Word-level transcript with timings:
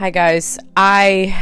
Hi, 0.00 0.08
guys. 0.08 0.58
I 0.78 1.36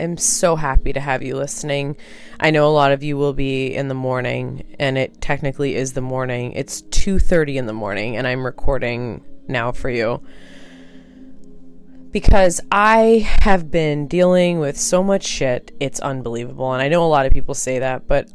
am 0.00 0.16
so 0.16 0.56
happy 0.56 0.94
to 0.94 1.00
have 1.00 1.22
you 1.22 1.36
listening. 1.36 1.98
I 2.40 2.50
know 2.50 2.66
a 2.66 2.72
lot 2.72 2.90
of 2.90 3.02
you 3.02 3.18
will 3.18 3.34
be 3.34 3.74
in 3.74 3.88
the 3.88 3.94
morning, 3.94 4.64
and 4.78 4.96
it 4.96 5.20
technically 5.20 5.74
is 5.74 5.92
the 5.92 6.00
morning. 6.00 6.52
It's 6.52 6.80
2:30 6.80 7.58
in 7.58 7.66
the 7.66 7.74
morning, 7.74 8.16
and 8.16 8.26
I'm 8.26 8.46
recording 8.46 9.22
now 9.46 9.72
for 9.72 9.90
you 9.90 10.22
because 12.12 12.62
I 12.72 13.28
have 13.42 13.70
been 13.70 14.08
dealing 14.08 14.58
with 14.58 14.78
so 14.78 15.02
much 15.02 15.26
shit. 15.26 15.70
It's 15.78 16.00
unbelievable, 16.00 16.72
and 16.72 16.80
I 16.80 16.88
know 16.88 17.04
a 17.04 17.12
lot 17.12 17.26
of 17.26 17.32
people 17.34 17.52
say 17.52 17.78
that, 17.80 18.06
but 18.06 18.32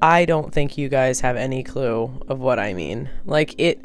I 0.00 0.24
don't 0.24 0.54
think 0.54 0.78
you 0.78 0.88
guys 0.88 1.18
have 1.18 1.34
any 1.34 1.64
clue 1.64 2.24
of 2.28 2.38
what 2.38 2.60
I 2.60 2.74
mean. 2.74 3.10
Like 3.24 3.56
it. 3.58 3.84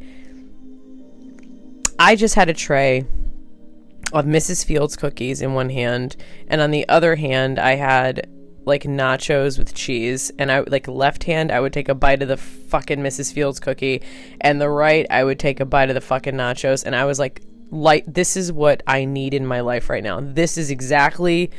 I 1.98 2.16
just 2.16 2.36
had 2.36 2.48
a 2.48 2.54
tray 2.54 3.08
of 4.14 4.26
Mrs. 4.26 4.66
Fields 4.66 4.96
cookies 4.96 5.42
in 5.42 5.54
one 5.54 5.70
hand, 5.70 6.16
and 6.48 6.62
on 6.62 6.72
the 6.72 6.88
other 6.90 7.16
hand, 7.16 7.60
I 7.60 7.76
had 7.76 8.30
like 8.66 8.84
nachos 8.84 9.58
with 9.58 9.74
cheese, 9.74 10.32
and 10.38 10.52
I 10.52 10.60
like 10.62 10.88
left 10.88 11.24
hand 11.24 11.52
I 11.52 11.60
would 11.60 11.74
take 11.74 11.90
a 11.90 11.96
bite 11.96 12.22
of 12.22 12.28
the 12.28 12.38
fucking 12.38 13.00
Mrs. 13.00 13.34
Fields 13.34 13.60
cookie, 13.60 14.02
and 14.40 14.62
the 14.62 14.70
right 14.70 15.06
I 15.10 15.24
would 15.24 15.40
take 15.40 15.60
a 15.60 15.66
bite 15.66 15.90
of 15.90 15.96
the 15.96 16.02
fucking 16.02 16.36
nachos, 16.36 16.86
and 16.86 16.96
I 16.96 17.06
was 17.06 17.20
like, 17.20 17.42
like 17.72 18.04
this 18.08 18.36
is 18.36 18.52
what 18.52 18.84
I 18.86 19.06
need 19.06 19.34
in 19.34 19.46
my 19.46 19.62
life 19.62 19.90
right 19.90 20.04
now. 20.04 20.20
This 20.22 20.58
is 20.58 20.70
exactly 20.70 21.52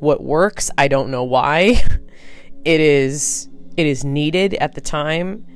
what 0.00 0.22
works. 0.22 0.70
I 0.76 0.88
don't 0.88 1.10
know 1.10 1.24
why. 1.24 1.82
it 2.64 2.80
is 2.80 3.48
it 3.76 3.86
is 3.86 4.04
needed 4.04 4.54
at 4.54 4.74
the 4.74 4.80
time, 4.80 5.46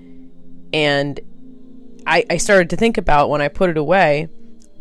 and 0.73 1.21
I 2.07 2.25
I 2.31 2.37
started 2.39 2.71
to 2.71 2.77
think 2.77 2.97
about 2.97 3.29
when 3.29 3.43
I 3.43 3.49
put 3.49 3.71
it 3.71 3.77
away 3.77 4.29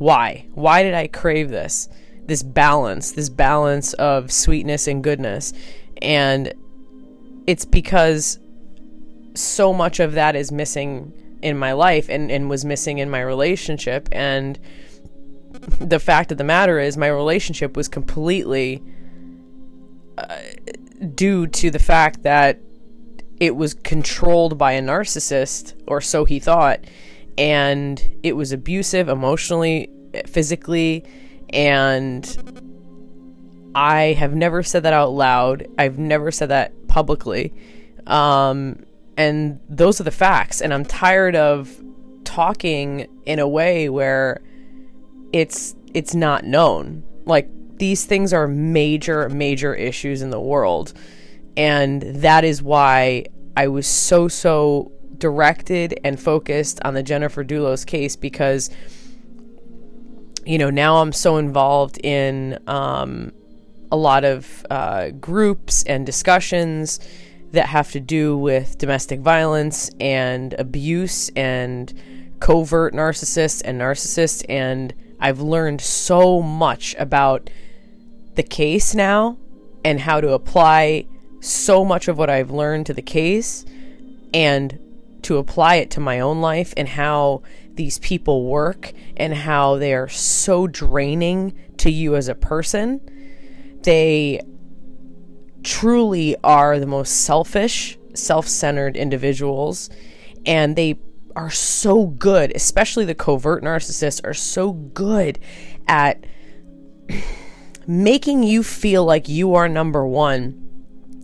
why? 0.04 0.46
Why 0.54 0.84
did 0.84 0.94
I 0.94 1.08
crave 1.08 1.50
this? 1.50 1.88
This 2.26 2.44
balance, 2.44 3.14
this 3.14 3.30
balance 3.30 3.94
of 3.94 4.34
sweetness 4.34 4.86
and 4.86 5.02
goodness. 5.02 5.54
And 6.02 6.54
it's 7.48 7.64
because 7.64 8.38
so 9.34 9.72
much 9.72 10.02
of 10.02 10.12
that 10.12 10.36
is 10.36 10.52
missing 10.52 11.14
in 11.42 11.58
my 11.58 11.72
life 11.72 12.10
and, 12.10 12.30
and 12.30 12.50
was 12.50 12.66
missing 12.66 12.98
in 12.98 13.10
my 13.10 13.22
relationship. 13.22 14.10
And 14.12 14.60
the 15.80 16.00
fact 16.00 16.34
of 16.34 16.38
the 16.38 16.44
matter 16.44 16.82
is, 16.82 16.98
my 16.98 17.08
relationship 17.08 17.78
was 17.78 17.88
completely 17.88 18.84
uh, 20.18 20.36
due 21.16 21.48
to 21.48 21.72
the 21.72 21.80
fact 21.80 22.24
that 22.24 22.60
it 23.40 23.56
was 23.56 23.74
controlled 23.74 24.58
by 24.58 24.74
a 24.74 24.82
narcissist, 24.82 25.82
or 25.88 26.02
so 26.02 26.26
he 26.26 26.40
thought 26.40 26.82
and 27.38 28.20
it 28.24 28.36
was 28.36 28.52
abusive 28.52 29.10
emotionally, 29.10 29.90
physically, 30.28 31.04
and 31.50 32.26
I 33.76 34.14
have 34.14 34.36
never 34.36 34.64
said 34.64 34.84
that 34.84 34.94
out 34.94 35.12
loud. 35.12 35.68
I've 35.78 35.98
never 35.98 36.32
said 36.32 36.50
that 36.50 36.88
publicly. 36.88 37.54
Um, 38.08 38.84
and 39.18 39.60
those 39.70 40.00
are 40.00 40.04
the 40.04 40.12
facts. 40.12 40.62
And 40.62 40.74
I'm 40.74 40.86
tired 40.86 41.36
of 41.36 41.76
talking 42.24 43.08
in 43.26 43.40
a 43.40 43.48
way 43.48 43.90
where 43.90 44.42
it's 45.32 45.76
it's 45.94 46.16
not 46.16 46.44
known. 46.44 47.04
Like 47.26 47.50
these 47.78 48.06
things 48.06 48.34
are 48.34 48.48
major 48.48 49.30
major 49.30 49.74
issues 49.74 50.22
in 50.22 50.30
the 50.30 50.40
world. 50.40 50.94
And 51.56 52.02
that 52.02 52.44
is 52.44 52.62
why 52.62 53.26
I 53.56 53.68
was 53.68 53.88
so 53.88 54.28
so 54.28 54.92
directed 55.24 55.98
and 56.04 56.20
focused 56.20 56.82
on 56.84 56.96
the 56.96 57.02
Jennifer 57.02 57.46
Dulos 57.46 57.86
case 57.88 58.18
because, 58.18 58.70
you 60.46 60.58
know, 60.58 60.70
now 60.70 60.98
I'm 60.98 61.14
so 61.14 61.38
involved 61.38 61.98
in 62.04 62.60
um, 62.68 63.32
a 63.90 63.96
lot 63.96 64.26
of 64.26 64.66
uh, 64.70 65.12
groups 65.12 65.84
and 65.84 66.06
discussions 66.06 67.00
that 67.54 67.68
have 67.68 67.90
to 67.94 68.02
do 68.02 68.38
with 68.38 68.78
domestic 68.78 69.22
violence 69.22 69.90
and 70.02 70.56
abuse 70.56 71.30
and 71.38 71.94
covert 72.42 72.94
narcissists 72.94 73.62
and 73.64 73.80
narcissists. 73.80 74.44
And 74.50 74.94
I've 75.22 75.40
learned 75.40 75.80
so 75.80 76.42
much 76.42 76.98
about 77.00 77.50
the 78.36 78.44
case 78.44 78.94
now 78.94 79.38
and 79.86 80.02
how 80.02 80.20
to 80.20 80.34
apply 80.34 81.06
so 81.40 81.86
much 81.86 82.10
of 82.10 82.18
what 82.18 82.30
I've 82.30 82.52
learned 82.52 82.88
to 82.88 82.94
the 82.94 83.02
case 83.02 83.66
and 84.34 84.80
to 85.24 85.38
apply 85.38 85.76
it 85.76 85.92
to 85.92 86.00
my 86.00 86.20
own 86.20 86.42
life 86.42 86.74
and 86.78 86.88
how 86.88 87.42
these 87.76 88.00
people 88.00 88.46
work 88.46 88.94
and 89.18 89.34
how 89.34 89.78
they 89.78 89.94
are 89.94 90.10
so 90.10 90.68
draining 90.68 91.54
to 91.78 91.92
you 91.92 92.16
as 92.16 92.28
a 92.28 92.36
person. 92.36 93.02
They 93.84 94.42
truly 95.64 96.36
are 96.44 96.80
the 96.80 96.86
most 96.86 97.22
selfish, 97.22 97.98
self 98.14 98.48
centered 98.48 98.96
individuals, 98.96 99.90
and 100.46 100.76
they 100.76 101.00
are 101.36 101.50
so 101.50 102.06
good, 102.06 102.52
especially 102.56 103.06
the 103.06 103.16
covert 103.16 103.64
narcissists, 103.64 104.22
are 104.24 104.34
so 104.34 104.74
good 104.74 105.40
at 105.88 106.26
making 107.88 108.44
you 108.44 108.64
feel 108.64 109.04
like 109.04 109.28
you 109.28 109.56
are 109.56 109.68
number 109.68 110.06
one 110.06 110.52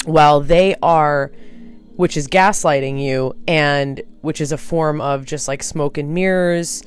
while 0.06 0.42
they 0.42 0.76
are 0.82 1.32
which 2.00 2.16
is 2.16 2.30
gaslighting 2.30 2.98
you 2.98 3.36
and 3.46 4.02
which 4.22 4.40
is 4.40 4.54
a 4.54 4.58
form 4.58 5.02
of 5.02 5.26
just 5.26 5.50
like 5.50 5.62
smoke 5.62 5.98
and 5.98 6.14
mirrors 6.14 6.82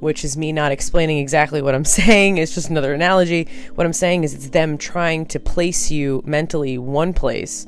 which 0.00 0.24
is 0.24 0.38
me 0.38 0.52
not 0.52 0.72
explaining 0.72 1.18
exactly 1.18 1.60
what 1.60 1.74
I'm 1.74 1.84
saying. 2.00 2.38
It's 2.38 2.54
just 2.54 2.70
another 2.70 2.94
analogy. 2.94 3.46
What 3.74 3.86
I'm 3.86 3.92
saying 3.92 4.24
is 4.24 4.32
it's 4.32 4.48
them 4.48 4.78
trying 4.78 5.26
to 5.26 5.38
place 5.38 5.90
you 5.90 6.22
mentally 6.24 6.78
one 6.78 7.12
place 7.12 7.66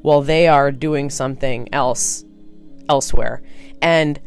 while 0.00 0.22
they 0.22 0.48
are 0.48 0.72
doing 0.72 1.10
something 1.10 1.68
else 1.70 2.24
elsewhere. 2.88 3.42
And 3.82 4.18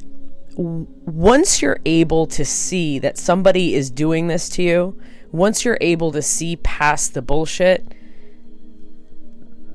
w- 0.52 0.86
once 1.08 1.60
you're 1.60 1.80
able 1.86 2.28
to 2.28 2.46
see 2.46 3.00
that 3.00 3.18
somebody 3.18 3.74
is 3.74 3.90
doing 3.90 4.28
this 4.28 4.48
to 4.50 4.62
you, 4.62 5.02
once 5.32 5.66
you're 5.66 5.80
able 5.82 6.12
to 6.12 6.22
see 6.22 6.56
past 6.58 7.16
the 7.16 7.24
bullshit, 7.24 7.96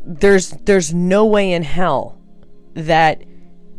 there's 0.05 0.51
there's 0.51 0.95
no 0.95 1.27
way 1.27 1.53
in 1.53 1.65
hell 1.65 2.17
that 2.77 3.25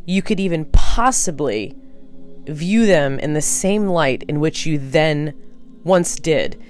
you 0.05 0.21
could 0.21 0.39
even 0.39 0.65
possibly 0.65 1.75
view 2.47 2.85
them 2.85 3.19
in 3.19 3.33
the 3.33 3.41
same 3.41 3.87
light 3.87 4.23
in 4.27 4.39
which 4.39 4.65
you 4.65 4.77
then 4.79 5.33
once 5.83 6.15
did. 6.15 6.61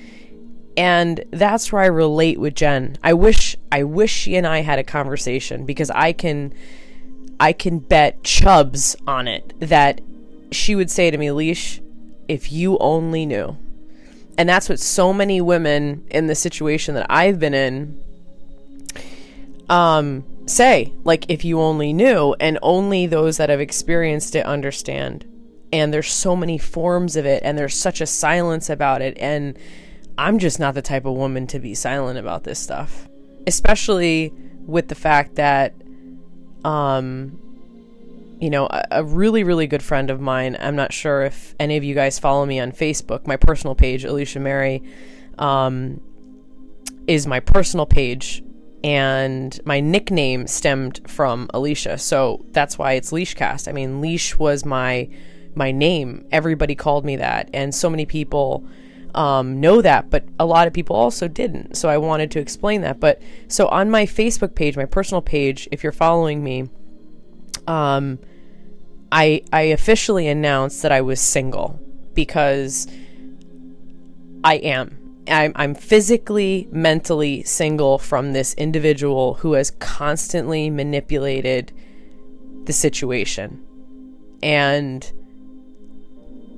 And 0.75 1.23
that's 1.31 1.71
where 1.71 1.81
I 1.81 1.87
relate 1.87 2.39
with 2.39 2.53
Jen. 2.53 2.97
I 3.03 3.13
wish 3.13 3.55
I 3.71 3.83
wish 3.83 4.11
she 4.11 4.35
and 4.35 4.45
I 4.45 4.61
had 4.61 4.77
a 4.77 4.83
conversation 4.83 5.65
because 5.65 5.89
I 5.89 6.13
can 6.13 6.53
I 7.39 7.53
can 7.53 7.79
bet 7.79 8.23
chubs 8.23 8.95
on 9.07 9.27
it 9.27 9.53
that 9.59 10.01
she 10.51 10.75
would 10.75 10.91
say 10.91 11.09
to 11.09 11.17
me, 11.17 11.31
Leash, 11.31 11.81
if 12.27 12.51
you 12.51 12.77
only 12.79 13.25
knew. 13.25 13.57
And 14.37 14.47
that's 14.47 14.69
what 14.69 14.79
so 14.79 15.13
many 15.13 15.41
women 15.41 16.05
in 16.11 16.27
the 16.27 16.35
situation 16.35 16.93
that 16.95 17.07
I've 17.09 17.39
been 17.39 17.53
in 17.53 18.03
um 19.69 20.23
say 20.49 20.93
like 21.03 21.25
if 21.29 21.43
you 21.43 21.59
only 21.59 21.93
knew 21.93 22.35
and 22.39 22.57
only 22.61 23.05
those 23.07 23.37
that 23.37 23.49
have 23.49 23.59
experienced 23.59 24.35
it 24.35 24.45
understand. 24.45 25.25
And 25.73 25.93
there's 25.93 26.11
so 26.11 26.35
many 26.35 26.57
forms 26.57 27.15
of 27.15 27.25
it 27.25 27.43
and 27.43 27.57
there's 27.57 27.75
such 27.75 27.99
a 27.99 28.05
silence 28.05 28.69
about 28.69 29.01
it 29.01 29.17
and 29.19 29.57
i'm 30.17 30.39
just 30.39 30.59
not 30.59 30.73
the 30.73 30.81
type 30.81 31.05
of 31.05 31.13
woman 31.15 31.45
to 31.47 31.59
be 31.59 31.75
silent 31.75 32.17
about 32.17 32.43
this 32.43 32.59
stuff. 32.59 33.07
Especially 33.45 34.33
with 34.65 34.87
the 34.87 34.95
fact 34.95 35.35
that 35.35 35.73
um 36.65 37.39
you 38.39 38.49
know 38.49 38.67
a, 38.67 38.83
a 38.91 39.03
really 39.03 39.43
really 39.43 39.67
good 39.67 39.81
friend 39.81 40.09
of 40.09 40.19
mine 40.19 40.57
i'm 40.59 40.75
not 40.75 40.93
sure 40.93 41.23
if 41.23 41.55
any 41.59 41.77
of 41.77 41.83
you 41.83 41.95
guys 41.95 42.19
follow 42.19 42.45
me 42.45 42.59
on 42.59 42.71
facebook 42.71 43.25
my 43.25 43.37
personal 43.37 43.73
page 43.73 44.03
alicia 44.03 44.39
mary 44.39 44.83
um 45.39 46.01
is 47.07 47.25
my 47.25 47.39
personal 47.39 47.85
page 47.85 48.43
and 48.87 49.59
my 49.65 49.81
nickname 49.81 50.47
stemmed 50.47 51.01
from 51.09 51.49
Alicia, 51.53 51.97
so 51.97 52.45
that's 52.51 52.77
why 52.77 52.93
it's 52.93 53.11
Leashcast. 53.11 53.67
I 53.67 53.73
mean, 53.73 53.99
Leash 53.99 54.39
was 54.39 54.63
my 54.63 55.09
my 55.55 55.73
name. 55.73 56.25
Everybody 56.31 56.73
called 56.73 57.03
me 57.03 57.17
that, 57.17 57.49
and 57.53 57.75
so 57.75 57.89
many 57.89 58.05
people 58.05 58.65
um, 59.13 59.59
know 59.59 59.81
that, 59.81 60.09
but 60.09 60.23
a 60.39 60.45
lot 60.45 60.67
of 60.67 60.73
people 60.73 60.95
also 60.95 61.27
didn't. 61.27 61.75
So 61.75 61.89
I 61.89 61.97
wanted 61.97 62.31
to 62.31 62.39
explain 62.39 62.79
that. 62.81 63.01
But 63.01 63.21
so 63.49 63.67
on 63.67 63.91
my 63.91 64.05
Facebook 64.05 64.55
page, 64.55 64.77
my 64.77 64.85
personal 64.85 65.21
page, 65.21 65.67
if 65.69 65.83
you're 65.83 65.91
following 65.91 66.41
me, 66.41 66.69
um, 67.67 68.19
I 69.11 69.41
I 69.51 69.63
officially 69.63 70.29
announced 70.29 70.81
that 70.83 70.93
I 70.93 71.01
was 71.01 71.19
single 71.19 71.77
because 72.13 72.87
I 74.45 74.55
am. 74.55 75.06
I'm, 75.27 75.51
I'm 75.55 75.75
physically, 75.75 76.67
mentally 76.71 77.43
single 77.43 77.97
from 77.97 78.33
this 78.33 78.53
individual 78.55 79.35
who 79.35 79.53
has 79.53 79.71
constantly 79.71 80.69
manipulated 80.69 81.73
the 82.65 82.73
situation. 82.73 83.63
And 84.41 85.11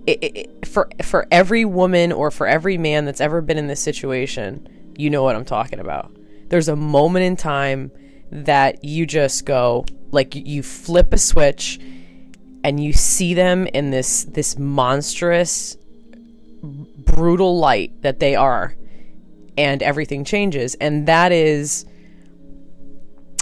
it, 0.07 0.23
it, 0.23 0.67
for 0.67 0.89
for 1.03 1.27
every 1.31 1.65
woman 1.65 2.11
or 2.11 2.31
for 2.31 2.47
every 2.47 2.77
man 2.77 3.05
that's 3.05 3.21
ever 3.21 3.41
been 3.41 3.57
in 3.57 3.67
this 3.67 3.81
situation, 3.81 4.67
you 4.97 5.09
know 5.09 5.23
what 5.23 5.35
I'm 5.35 5.45
talking 5.45 5.79
about. 5.79 6.11
There's 6.47 6.67
a 6.67 6.75
moment 6.75 7.25
in 7.25 7.35
time 7.35 7.91
that 8.31 8.83
you 8.83 9.05
just 9.05 9.45
go 9.45 9.85
like 10.11 10.35
you 10.35 10.63
flip 10.63 11.13
a 11.13 11.17
switch 11.17 11.79
and 12.63 12.83
you 12.83 12.93
see 12.93 13.33
them 13.33 13.67
in 13.67 13.91
this 13.91 14.25
this 14.25 14.57
monstrous 14.57 15.77
brutal 16.61 17.57
light 17.57 18.01
that 18.01 18.19
they 18.19 18.35
are 18.35 18.75
and 19.57 19.81
everything 19.81 20.23
changes 20.23 20.75
and 20.75 21.07
that 21.07 21.31
is 21.31 21.85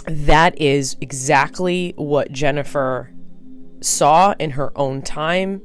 that 0.06 0.58
is 0.60 0.96
exactly 1.00 1.92
what 1.96 2.32
Jennifer 2.32 3.12
saw 3.80 4.34
in 4.38 4.50
her 4.52 4.76
own 4.76 5.02
time. 5.02 5.60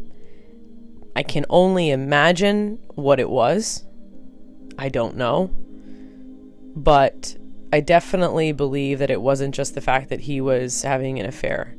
I 1.16 1.24
can 1.24 1.46
only 1.50 1.92
imagine 1.92 2.80
what 2.96 3.20
it 3.20 3.30
was. 3.30 3.86
I 4.78 4.90
don't 4.90 5.16
know. 5.16 5.52
But 6.76 7.38
I 7.72 7.80
definitely 7.80 8.52
believe 8.52 9.00
that 9.00 9.12
it 9.12 9.22
wasn't 9.22 9.56
just 9.56 9.76
the 9.76 9.82
fact 9.82 10.10
that 10.10 10.22
he 10.22 10.42
was 10.42 10.82
having 10.82 11.20
an 11.20 11.26
affair. 11.26 11.76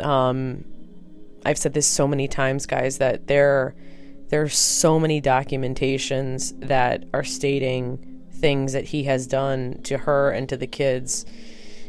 Um, 0.00 0.64
I've 1.46 1.58
said 1.58 1.74
this 1.74 1.86
so 1.86 2.06
many 2.06 2.28
times, 2.28 2.66
guys, 2.66 2.98
that 2.98 3.26
there, 3.26 3.74
there 4.34 4.42
are 4.42 4.48
so 4.48 4.98
many 4.98 5.22
documentations 5.22 6.58
that 6.66 7.04
are 7.14 7.22
stating 7.22 8.20
things 8.32 8.72
that 8.72 8.86
he 8.86 9.04
has 9.04 9.28
done 9.28 9.80
to 9.84 9.96
her 9.96 10.32
and 10.32 10.48
to 10.48 10.56
the 10.56 10.66
kids 10.66 11.24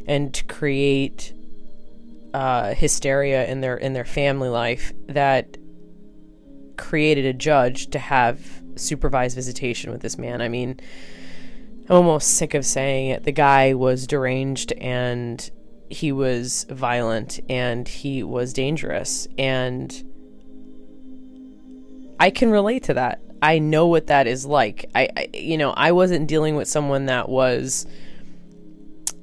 and 0.05 0.31
to 0.31 0.43
create 0.43 1.33
uh, 2.35 2.75
hysteria 2.75 3.47
in 3.47 3.61
their 3.61 3.75
in 3.75 3.93
their 3.93 4.05
family 4.05 4.47
life 4.47 4.93
that 5.07 5.57
created 6.77 7.25
a 7.25 7.33
judge 7.33 7.87
to 7.87 7.97
have 7.97 8.61
supervised 8.75 9.33
visitation 9.33 9.91
with 9.91 10.03
this 10.03 10.19
man. 10.19 10.39
I 10.39 10.47
mean, 10.47 10.79
I'm 11.89 11.95
almost 11.95 12.37
sick 12.37 12.53
of 12.53 12.63
saying 12.63 13.07
it. 13.07 13.23
The 13.23 13.31
guy 13.31 13.73
was 13.73 14.05
deranged 14.05 14.71
and 14.73 15.49
he 15.89 16.11
was 16.11 16.67
violent 16.69 17.39
and 17.49 17.87
he 17.87 18.21
was 18.21 18.53
dangerous 18.53 19.27
and 19.35 20.03
I 22.19 22.29
can 22.29 22.49
relate 22.49 22.83
to 22.83 22.95
that. 22.95 23.21
I 23.41 23.59
know 23.59 23.87
what 23.87 24.07
that 24.07 24.27
is 24.27 24.45
like. 24.45 24.89
I, 24.95 25.09
I 25.15 25.29
you 25.33 25.57
know, 25.57 25.71
I 25.71 25.91
wasn't 25.91 26.27
dealing 26.27 26.55
with 26.55 26.67
someone 26.67 27.07
that 27.07 27.29
was 27.29 27.85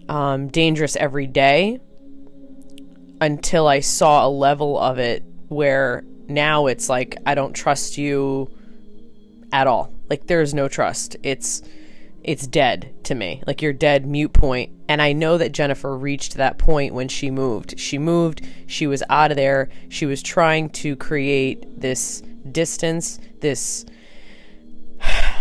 um, 0.08 0.48
dangerous 0.48 0.96
every 0.96 1.26
day 1.26 1.80
until 3.20 3.66
I 3.66 3.80
saw 3.80 4.26
a 4.26 4.28
level 4.28 4.78
of 4.78 4.98
it 4.98 5.24
where 5.48 6.04
now 6.28 6.66
it's 6.66 6.88
like 6.88 7.16
I 7.26 7.34
don't 7.34 7.52
trust 7.52 7.98
you 7.98 8.50
at 9.52 9.66
all. 9.66 9.92
Like 10.08 10.26
there's 10.26 10.54
no 10.54 10.68
trust. 10.68 11.16
It's 11.22 11.62
it's 12.22 12.46
dead 12.46 12.94
to 13.04 13.14
me. 13.14 13.42
Like 13.46 13.62
you're 13.62 13.72
dead 13.72 14.06
mute 14.06 14.32
point. 14.32 14.72
And 14.88 15.02
I 15.02 15.12
know 15.12 15.38
that 15.38 15.52
Jennifer 15.52 15.96
reached 15.96 16.34
that 16.34 16.58
point 16.58 16.94
when 16.94 17.08
she 17.08 17.30
moved. 17.30 17.78
She 17.78 17.98
moved, 17.98 18.46
she 18.66 18.86
was 18.86 19.02
out 19.08 19.30
of 19.30 19.36
there. 19.36 19.68
She 19.88 20.06
was 20.06 20.22
trying 20.22 20.70
to 20.70 20.94
create 20.96 21.80
this 21.80 22.22
distance, 22.50 23.18
this 23.40 23.84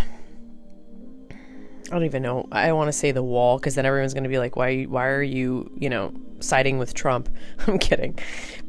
I 1.92 1.96
don't 1.96 2.06
even 2.06 2.24
know. 2.24 2.48
I 2.54 2.72
want 2.72 2.88
to 2.88 2.94
say 2.94 3.12
the 3.12 3.22
wall 3.22 3.58
because 3.58 3.76
then 3.76 3.86
everyone's 3.86 4.14
going 4.14 4.24
to 4.24 4.30
be 4.30 4.40
like, 4.40 4.56
"Why? 4.56 4.84
Why 4.84 5.08
are 5.08 5.22
you, 5.22 5.70
you 5.78 5.90
know, 5.90 6.14
siding 6.40 6.78
with 6.78 6.94
Trump?" 6.94 7.28
I'm 7.68 7.78
kidding, 7.80 8.18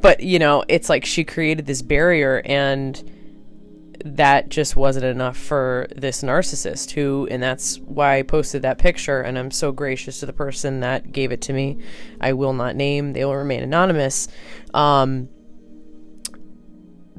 but 0.01 0.21
you 0.21 0.39
know, 0.39 0.65
it's 0.67 0.89
like 0.89 1.05
she 1.05 1.23
created 1.23 1.65
this 1.65 1.81
barrier, 1.81 2.41
and 2.43 3.01
that 4.03 4.49
just 4.49 4.75
wasn't 4.75 5.05
enough 5.05 5.37
for 5.37 5.87
this 5.95 6.21
narcissist. 6.21 6.91
Who, 6.91 7.25
and 7.31 7.41
that's 7.41 7.79
why 7.79 8.17
I 8.17 8.23
posted 8.23 8.63
that 8.63 8.77
picture. 8.77 9.21
And 9.21 9.39
I'm 9.39 9.51
so 9.51 9.71
gracious 9.71 10.19
to 10.19 10.25
the 10.25 10.33
person 10.33 10.81
that 10.81 11.13
gave 11.13 11.31
it 11.31 11.41
to 11.43 11.53
me. 11.53 11.77
I 12.19 12.33
will 12.33 12.53
not 12.53 12.75
name; 12.75 13.13
they 13.13 13.23
will 13.23 13.37
remain 13.37 13.63
anonymous. 13.63 14.27
Um, 14.73 15.29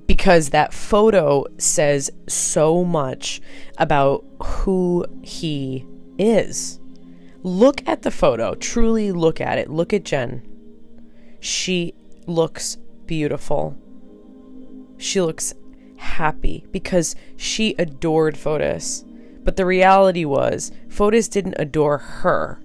because 0.07 0.51
that 0.51 0.73
photo 0.73 1.45
says 1.59 2.11
so 2.29 2.85
much 2.85 3.41
about 3.79 4.25
who 4.43 5.07
he 5.23 5.87
is. 6.19 6.79
Look 7.43 7.87
at 7.87 8.03
the 8.03 8.11
photo. 8.11 8.55
Truly 8.55 9.13
look 9.13 9.41
at 9.41 9.59
it. 9.59 9.71
Look 9.71 9.93
at 9.93 10.05
Jen. 10.05 10.43
She 11.41 11.95
looks 12.27 12.77
beautiful. 13.07 13.77
She 14.97 15.21
looks 15.21 15.55
happy 15.97 16.65
because 16.71 17.17
she 17.37 17.75
adored 17.79 18.37
Fotis. 18.37 19.05
But 19.45 19.57
the 19.57 19.67
reality 19.67 20.25
was, 20.25 20.73
Fotis 20.89 21.29
didn't 21.29 21.57
adore 21.59 21.99
her. 21.99 22.61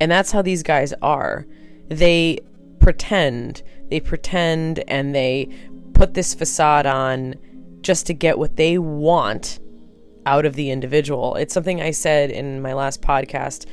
And 0.00 0.10
that's 0.10 0.32
how 0.32 0.42
these 0.42 0.62
guys 0.62 0.94
are. 1.02 1.46
They 1.88 2.40
pretend. 2.80 3.62
They 3.90 4.00
pretend 4.00 4.78
and 4.88 5.14
they 5.14 5.50
put 5.96 6.12
this 6.12 6.34
facade 6.34 6.84
on 6.84 7.34
just 7.80 8.06
to 8.06 8.12
get 8.12 8.38
what 8.38 8.56
they 8.56 8.76
want 8.76 9.58
out 10.26 10.44
of 10.44 10.54
the 10.54 10.70
individual. 10.70 11.36
It's 11.36 11.54
something 11.54 11.80
I 11.80 11.92
said 11.92 12.30
in 12.30 12.60
my 12.60 12.74
last 12.74 13.00
podcast. 13.00 13.66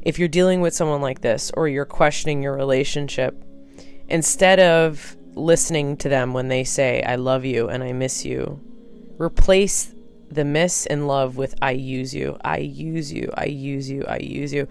If 0.00 0.18
you're 0.18 0.28
dealing 0.28 0.62
with 0.62 0.72
someone 0.72 1.02
like 1.02 1.20
this 1.20 1.50
or 1.54 1.68
you're 1.68 1.84
questioning 1.84 2.42
your 2.42 2.56
relationship, 2.56 3.44
instead 4.08 4.58
of 4.58 5.16
listening 5.34 5.98
to 5.98 6.08
them 6.08 6.32
when 6.32 6.48
they 6.48 6.64
say, 6.64 7.02
I 7.02 7.16
love 7.16 7.44
you 7.44 7.68
and 7.68 7.82
I 7.82 7.92
miss 7.92 8.24
you, 8.24 8.58
replace 9.18 9.92
the 10.30 10.46
miss 10.46 10.86
and 10.86 11.06
love 11.06 11.36
with 11.36 11.54
I 11.60 11.72
use 11.72 12.14
you, 12.14 12.38
I 12.42 12.58
use 12.58 13.12
you, 13.12 13.30
I 13.36 13.44
use 13.44 13.90
you, 13.90 14.04
I 14.08 14.16
use 14.18 14.52
you. 14.54 14.66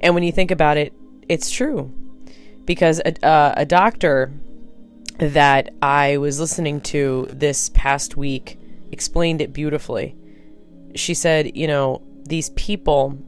And 0.00 0.14
when 0.14 0.24
you 0.24 0.32
think 0.32 0.50
about 0.50 0.76
it, 0.76 0.92
it's 1.28 1.52
true. 1.52 1.92
Because 2.64 3.00
a, 3.04 3.24
uh, 3.24 3.54
a 3.56 3.64
doctor 3.64 4.32
that 5.22 5.72
I 5.80 6.16
was 6.18 6.40
listening 6.40 6.80
to 6.82 7.28
this 7.30 7.70
past 7.70 8.16
week 8.16 8.58
explained 8.90 9.40
it 9.40 9.52
beautifully 9.52 10.16
she 10.94 11.14
said, 11.14 11.56
you 11.56 11.66
know, 11.66 12.02
these 12.24 12.50
people, 12.50 13.18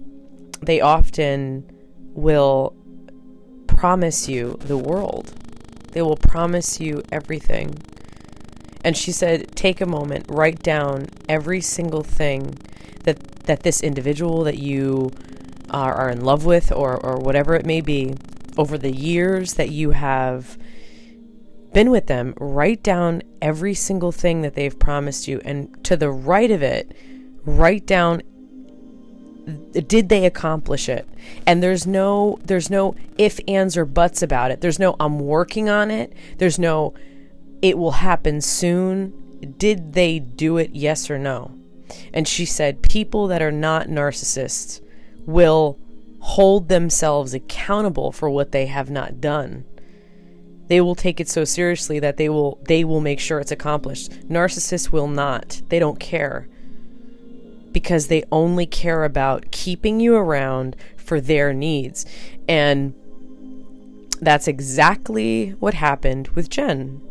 they 0.63 0.81
often 0.81 1.71
will 2.15 2.77
promise 3.67 4.29
you 4.29 4.57
the 4.61 4.79
world. 4.79 5.33
They 5.93 6.03
will 6.03 6.17
promise 6.17 6.81
you 6.81 7.03
everything. 7.11 7.75
And 8.85 8.97
she 8.97 9.13
said, 9.13 9.57
take 9.57 9.81
a 9.81 9.87
moment, 9.87 10.27
write 10.29 10.63
down 10.63 11.07
every 11.29 11.61
single 11.61 12.03
thing 12.03 12.59
that 13.05 13.19
that 13.45 13.63
this 13.63 13.83
individual 13.83 14.43
that 14.45 14.59
you 14.59 15.11
are, 15.69 15.95
are 15.95 16.09
in 16.09 16.25
love 16.25 16.47
with 16.47 16.73
or, 16.73 16.97
or 16.97 17.19
whatever 17.19 17.55
it 17.55 17.67
may 17.67 17.83
be 17.83 18.15
over 18.57 18.79
the 18.79 18.91
years 18.91 19.55
that 19.55 19.69
you 19.69 19.91
have 19.91 20.57
been 21.75 21.91
with 21.91 22.07
them, 22.07 22.33
write 22.39 22.83
down 22.83 23.23
every 23.43 23.75
single 23.75 24.13
thing 24.13 24.41
that 24.41 24.55
they've 24.55 24.79
promised 24.79 25.29
you. 25.29 25.43
And 25.45 25.85
to 25.85 25.97
the 25.97 26.11
right 26.11 26.51
of 26.51 26.63
it, 26.63 26.97
write 27.45 27.85
down 27.85 28.23
did 29.73 30.09
they 30.09 30.25
accomplish 30.25 30.89
it? 30.89 31.07
And 31.47 31.63
there's 31.63 31.87
no 31.87 32.39
there's 32.43 32.71
no 32.71 32.95
if 33.19 33.39
ands 33.47 33.77
or 33.77 33.85
buts 33.85 34.23
about 34.23 34.51
it. 34.51 34.63
There's 34.63 34.79
no 34.79 34.97
i'm 34.99 35.19
working 35.19 35.69
on 35.69 35.91
it. 35.91 36.15
There's 36.39 36.59
no 36.59 36.95
it 37.61 37.77
will 37.77 37.91
happen 37.91 38.41
soon. 38.41 39.13
Did 39.59 39.93
they 39.93 40.19
do 40.19 40.57
it? 40.57 40.71
Yes 40.73 41.11
or 41.11 41.19
no? 41.19 41.59
And 42.15 42.27
she 42.27 42.47
said 42.47 42.83
people 42.83 43.27
that 43.27 43.43
are 43.43 43.53
not 43.53 43.89
narcissists 43.89 44.81
will 45.27 45.79
hold 46.21 46.69
themselves 46.69 47.35
accountable 47.35 48.13
for 48.13 48.31
what 48.31 48.53
they 48.53 48.65
have 48.65 48.89
not 48.89 49.21
done 49.21 49.67
they 50.69 50.81
will 50.81 50.95
take 50.95 51.21
it 51.21 51.29
so 51.29 51.45
seriously 51.45 51.99
that 51.99 52.17
they 52.17 52.29
will 52.29 52.59
they 52.67 52.85
will 52.85 53.01
make 53.01 53.21
sure 53.21 53.39
it's 53.39 53.53
accomplished 53.53 54.11
narcissists 54.29 54.91
will 54.91 55.09
not 55.09 55.61
they 55.69 55.79
don't 55.79 56.01
care 56.01 56.49
because 57.75 58.07
they 58.07 58.25
only 58.33 58.65
care 58.65 59.05
about 59.05 59.51
keeping 59.51 60.01
you 60.01 60.15
around 60.15 60.77
for 60.97 61.21
their 61.21 61.53
needs. 61.53 62.07
And 62.49 62.95
that's 64.23 64.49
exactly 64.49 65.51
what 65.61 65.75
happened 65.75 66.29
with 66.29 66.49
Jen. 66.49 67.03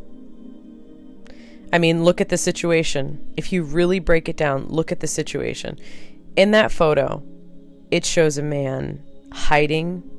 I 1.71 1.77
mean, 1.77 2.03
look 2.03 2.21
at 2.21 2.29
the 2.29 2.37
situation. 2.37 3.33
If 3.35 3.51
you 3.51 3.61
really 3.61 3.99
break 3.99 4.29
it 4.29 4.37
down, 4.37 4.67
look 4.67 4.91
at 4.91 5.01
the 5.01 5.07
situation. 5.07 5.77
In 6.35 6.51
that 6.51 6.71
photo, 6.71 7.21
it 7.91 8.05
shows 8.05 8.37
a 8.37 8.43
man 8.43 9.03
hiding 9.31 10.09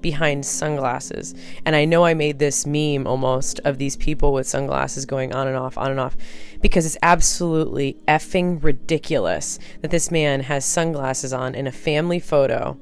behind 0.00 0.44
sunglasses. 0.46 1.34
And 1.64 1.76
I 1.76 1.84
know 1.84 2.04
I 2.04 2.14
made 2.14 2.38
this 2.38 2.66
meme 2.66 3.06
almost 3.06 3.60
of 3.64 3.78
these 3.78 3.96
people 3.96 4.32
with 4.32 4.46
sunglasses 4.46 5.06
going 5.06 5.34
on 5.34 5.46
and 5.46 5.56
off, 5.56 5.76
on 5.78 5.90
and 5.90 6.00
off, 6.00 6.16
because 6.60 6.86
it's 6.86 6.98
absolutely 7.02 7.96
effing 8.08 8.62
ridiculous 8.62 9.58
that 9.80 9.90
this 9.90 10.10
man 10.10 10.40
has 10.40 10.64
sunglasses 10.64 11.32
on 11.32 11.54
in 11.54 11.66
a 11.66 11.72
family 11.72 12.20
photo. 12.20 12.78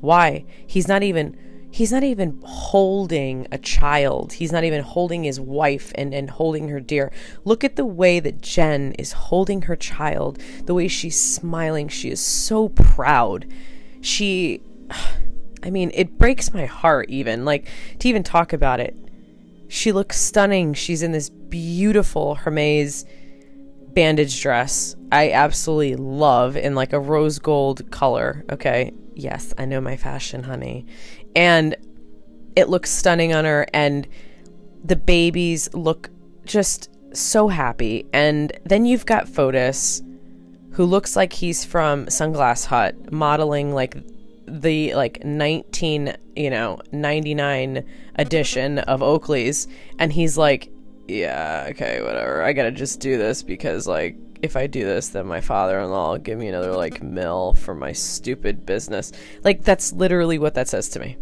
Why? 0.00 0.44
He's 0.66 0.88
not 0.88 1.02
even 1.02 1.36
he's 1.70 1.92
not 1.92 2.02
even 2.02 2.40
holding 2.44 3.46
a 3.52 3.58
child. 3.58 4.32
He's 4.34 4.52
not 4.52 4.64
even 4.64 4.82
holding 4.82 5.24
his 5.24 5.40
wife 5.40 5.92
and, 5.94 6.12
and 6.12 6.30
holding 6.30 6.68
her 6.68 6.80
dear. 6.80 7.12
Look 7.44 7.64
at 7.64 7.76
the 7.76 7.84
way 7.84 8.20
that 8.20 8.42
Jen 8.42 8.92
is 8.92 9.12
holding 9.12 9.62
her 9.62 9.76
child, 9.76 10.38
the 10.64 10.74
way 10.74 10.88
she's 10.88 11.20
smiling. 11.20 11.88
She 11.88 12.10
is 12.10 12.20
so 12.20 12.68
proud. 12.70 13.46
She, 14.00 14.62
I 15.62 15.70
mean, 15.70 15.90
it 15.94 16.18
breaks 16.18 16.52
my 16.52 16.66
heart 16.66 17.10
even, 17.10 17.44
like, 17.44 17.68
to 17.98 18.08
even 18.08 18.22
talk 18.22 18.52
about 18.52 18.80
it. 18.80 18.96
She 19.68 19.92
looks 19.92 20.20
stunning. 20.20 20.74
She's 20.74 21.02
in 21.02 21.12
this 21.12 21.28
beautiful 21.28 22.34
Hermes 22.34 23.04
bandage 23.92 24.40
dress. 24.40 24.96
I 25.12 25.32
absolutely 25.32 25.96
love 25.96 26.56
in 26.56 26.74
like 26.74 26.92
a 26.92 27.00
rose 27.00 27.38
gold 27.38 27.90
color. 27.90 28.44
Okay. 28.50 28.92
Yes, 29.14 29.52
I 29.58 29.64
know 29.64 29.80
my 29.80 29.96
fashion, 29.96 30.44
honey 30.44 30.86
and 31.34 31.76
it 32.56 32.68
looks 32.68 32.90
stunning 32.90 33.32
on 33.32 33.44
her 33.44 33.66
and 33.72 34.06
the 34.84 34.96
babies 34.96 35.72
look 35.74 36.10
just 36.44 36.90
so 37.12 37.48
happy 37.48 38.06
and 38.12 38.52
then 38.64 38.84
you've 38.84 39.06
got 39.06 39.26
Fotis 39.26 40.02
who 40.72 40.84
looks 40.84 41.16
like 41.16 41.32
he's 41.32 41.64
from 41.64 42.06
Sunglass 42.06 42.66
Hut 42.66 43.12
modeling 43.12 43.72
like 43.72 43.96
the 44.50 44.94
like 44.94 45.24
19 45.24 46.16
you 46.36 46.50
know 46.50 46.80
99 46.92 47.84
edition 48.16 48.78
of 48.80 49.02
Oakley's 49.02 49.68
and 49.98 50.12
he's 50.12 50.36
like 50.36 50.70
yeah 51.08 51.66
okay 51.70 52.02
whatever 52.02 52.42
I 52.42 52.52
gotta 52.52 52.70
just 52.70 53.00
do 53.00 53.16
this 53.18 53.42
because 53.42 53.86
like 53.86 54.16
if 54.42 54.56
I 54.56 54.66
do 54.66 54.84
this, 54.84 55.10
then 55.10 55.26
my 55.26 55.40
father-in-law 55.40 56.12
will 56.12 56.18
give 56.18 56.38
me 56.38 56.48
another 56.48 56.72
like 56.72 57.02
mill 57.02 57.52
for 57.54 57.74
my 57.74 57.92
stupid 57.92 58.64
business. 58.64 59.12
Like 59.44 59.62
that's 59.62 59.92
literally 59.92 60.38
what 60.38 60.54
that 60.54 60.68
says 60.68 60.88
to 60.90 61.00
me. 61.00 61.16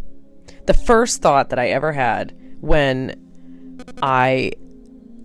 The 0.67 0.75
first 0.75 1.23
thought 1.23 1.51
that 1.51 1.59
I 1.59 1.69
ever 1.69 1.93
had 1.93 2.37
when 2.61 3.95
I 4.03 4.53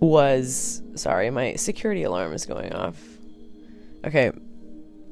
was 0.00 0.82
sorry, 0.94 1.30
my 1.30 1.54
security 1.54 2.02
alarm 2.02 2.32
is 2.32 2.46
going 2.46 2.72
off. 2.72 3.00
Okay. 4.04 4.32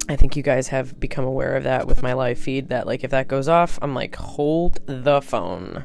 I 0.09 0.17
think 0.17 0.37
you 0.37 0.43
guys 0.43 0.69
have 0.69 0.99
become 0.99 1.25
aware 1.25 1.57
of 1.57 1.65
that 1.65 1.87
with 1.87 2.03
my 2.03 2.13
live 2.13 2.39
feed 2.39 2.69
that 2.69 2.87
like 2.87 3.05
if 3.05 3.11
that 3.13 3.29
goes 3.29 3.49
off, 3.49 3.79
I'm 3.81 3.95
like 3.95 4.17
hold 4.17 4.81
the 4.87 5.23
phone 5.23 5.85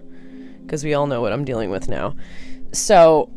because 0.61 0.83
we 0.83 0.93
all 0.93 1.07
know 1.07 1.21
what 1.21 1.31
I'm 1.31 1.45
dealing 1.45 1.69
with 1.69 1.87
now. 1.87 2.15
So 2.73 3.31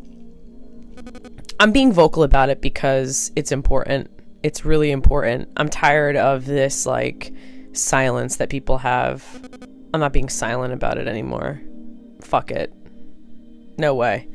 I'm 1.59 1.71
being 1.71 1.93
vocal 1.93 2.23
about 2.23 2.49
it 2.49 2.61
because 2.61 3.31
it's 3.35 3.51
important. 3.51 4.09
It's 4.43 4.65
really 4.65 4.91
important. 4.91 5.49
I'm 5.55 5.69
tired 5.69 6.17
of 6.17 6.45
this 6.45 6.85
like 6.85 7.33
silence 7.73 8.37
that 8.37 8.49
people 8.49 8.79
have. 8.79 9.23
I'm 9.93 9.99
not 9.99 10.13
being 10.13 10.29
silent 10.29 10.73
about 10.73 10.97
it 10.97 11.07
anymore. 11.07 11.61
Fuck 12.21 12.51
it. 12.51 12.73
No 13.77 13.93
way. 13.93 14.27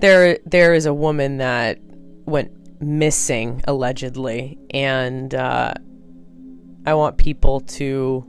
There 0.00 0.38
there 0.44 0.74
is 0.74 0.86
a 0.86 0.94
woman 0.94 1.38
that 1.38 1.78
went 2.26 2.57
missing 2.80 3.62
allegedly 3.66 4.58
and 4.70 5.34
uh, 5.34 5.74
I 6.86 6.94
want 6.94 7.18
people 7.18 7.60
to 7.60 8.24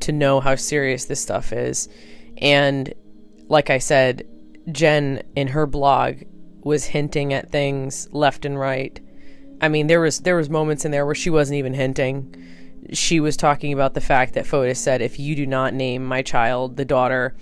to 0.00 0.12
know 0.12 0.40
how 0.40 0.56
serious 0.56 1.04
this 1.04 1.20
stuff 1.20 1.52
is. 1.52 1.88
And 2.38 2.92
like 3.48 3.70
I 3.70 3.78
said, 3.78 4.26
Jen 4.70 5.22
in 5.36 5.48
her 5.48 5.66
blog 5.66 6.22
was 6.64 6.84
hinting 6.84 7.32
at 7.32 7.50
things 7.50 8.08
left 8.12 8.44
and 8.44 8.58
right. 8.58 9.00
I 9.60 9.68
mean, 9.68 9.86
there 9.86 10.00
was 10.00 10.20
there 10.20 10.36
was 10.36 10.50
moments 10.50 10.84
in 10.84 10.90
there 10.90 11.06
where 11.06 11.14
she 11.14 11.30
wasn't 11.30 11.58
even 11.58 11.74
hinting. 11.74 12.34
She 12.92 13.20
was 13.20 13.36
talking 13.36 13.72
about 13.72 13.94
the 13.94 14.00
fact 14.00 14.34
that 14.34 14.46
Fotis 14.46 14.78
said, 14.80 15.02
"If 15.02 15.18
you 15.18 15.36
do 15.36 15.46
not 15.46 15.74
name 15.74 16.04
my 16.04 16.22
child, 16.22 16.76
the 16.76 16.84
daughter, 16.84 17.36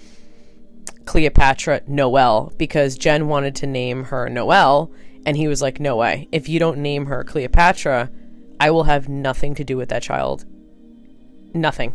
Cleopatra 1.07 1.83
Noel," 1.87 2.53
because 2.59 2.99
Jen 2.99 3.29
wanted 3.29 3.55
to 3.57 3.67
name 3.67 4.05
her 4.05 4.29
Noel, 4.29 4.91
and 5.27 5.37
he 5.37 5.49
was 5.49 5.63
like, 5.63 5.81
"No 5.81 5.97
way! 5.97 6.29
If 6.33 6.49
you 6.49 6.59
don't 6.59 6.79
name 6.79 7.07
her 7.07 7.25
Cleopatra, 7.25 8.11
I 8.59 8.71
will 8.71 8.85
have 8.85 9.09
nothing 9.09 9.55
to 9.57 9.65
do 9.65 9.77
with 9.77 9.89
that 9.91 10.03
child. 10.03 10.45
Nothing." 11.55 11.95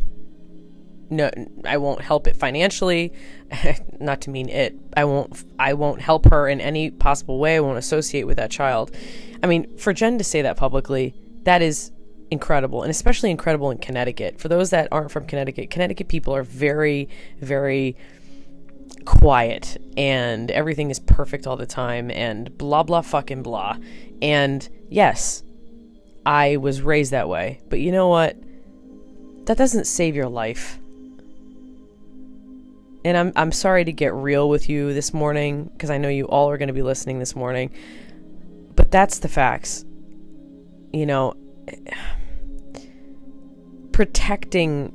no 1.09 1.29
I 1.65 1.77
won't 1.77 2.01
help 2.01 2.27
it 2.27 2.35
financially 2.35 3.13
not 3.99 4.21
to 4.21 4.29
mean 4.29 4.49
it 4.49 4.75
I 4.95 5.05
won't 5.05 5.43
I 5.59 5.73
won't 5.73 6.01
help 6.01 6.29
her 6.29 6.47
in 6.47 6.61
any 6.61 6.91
possible 6.91 7.39
way 7.39 7.55
I 7.55 7.59
won't 7.59 7.77
associate 7.77 8.25
with 8.25 8.37
that 8.37 8.51
child 8.51 8.95
I 9.43 9.47
mean 9.47 9.77
for 9.77 9.93
Jen 9.93 10.17
to 10.17 10.23
say 10.23 10.41
that 10.41 10.57
publicly 10.57 11.13
that 11.43 11.61
is 11.61 11.91
incredible 12.31 12.81
and 12.81 12.89
especially 12.89 13.29
incredible 13.29 13.69
in 13.69 13.77
Connecticut 13.77 14.39
for 14.39 14.47
those 14.47 14.71
that 14.71 14.87
aren't 14.91 15.11
from 15.11 15.25
Connecticut 15.27 15.69
Connecticut 15.69 16.07
people 16.07 16.35
are 16.35 16.43
very 16.43 17.07
very 17.39 17.95
quiet 19.05 19.77
and 19.97 20.49
everything 20.51 20.89
is 20.89 20.99
perfect 20.99 21.45
all 21.45 21.57
the 21.57 21.65
time 21.65 22.09
and 22.11 22.57
blah 22.57 22.83
blah 22.83 23.01
fucking 23.01 23.43
blah 23.43 23.77
and 24.21 24.67
yes 24.89 25.43
I 26.25 26.57
was 26.57 26.81
raised 26.81 27.11
that 27.11 27.29
way 27.29 27.61
but 27.69 27.79
you 27.79 27.91
know 27.91 28.07
what 28.07 28.35
that 29.45 29.57
doesn't 29.57 29.85
save 29.85 30.15
your 30.15 30.27
life 30.27 30.79
and 33.05 33.15
I'm 33.15 33.31
I'm 33.35 33.51
sorry 33.51 33.85
to 33.85 33.93
get 33.93 34.13
real 34.15 34.49
with 34.49 34.67
you 34.67 34.91
this 34.91 35.13
morning 35.13 35.65
because 35.65 35.91
I 35.91 35.99
know 35.99 36.09
you 36.09 36.25
all 36.25 36.49
are 36.49 36.57
going 36.57 36.67
to 36.67 36.73
be 36.73 36.81
listening 36.81 37.19
this 37.19 37.35
morning. 37.35 37.71
But 38.75 38.89
that's 38.89 39.19
the 39.19 39.29
facts. 39.29 39.85
You 40.91 41.05
know, 41.05 41.35
protecting 43.91 44.91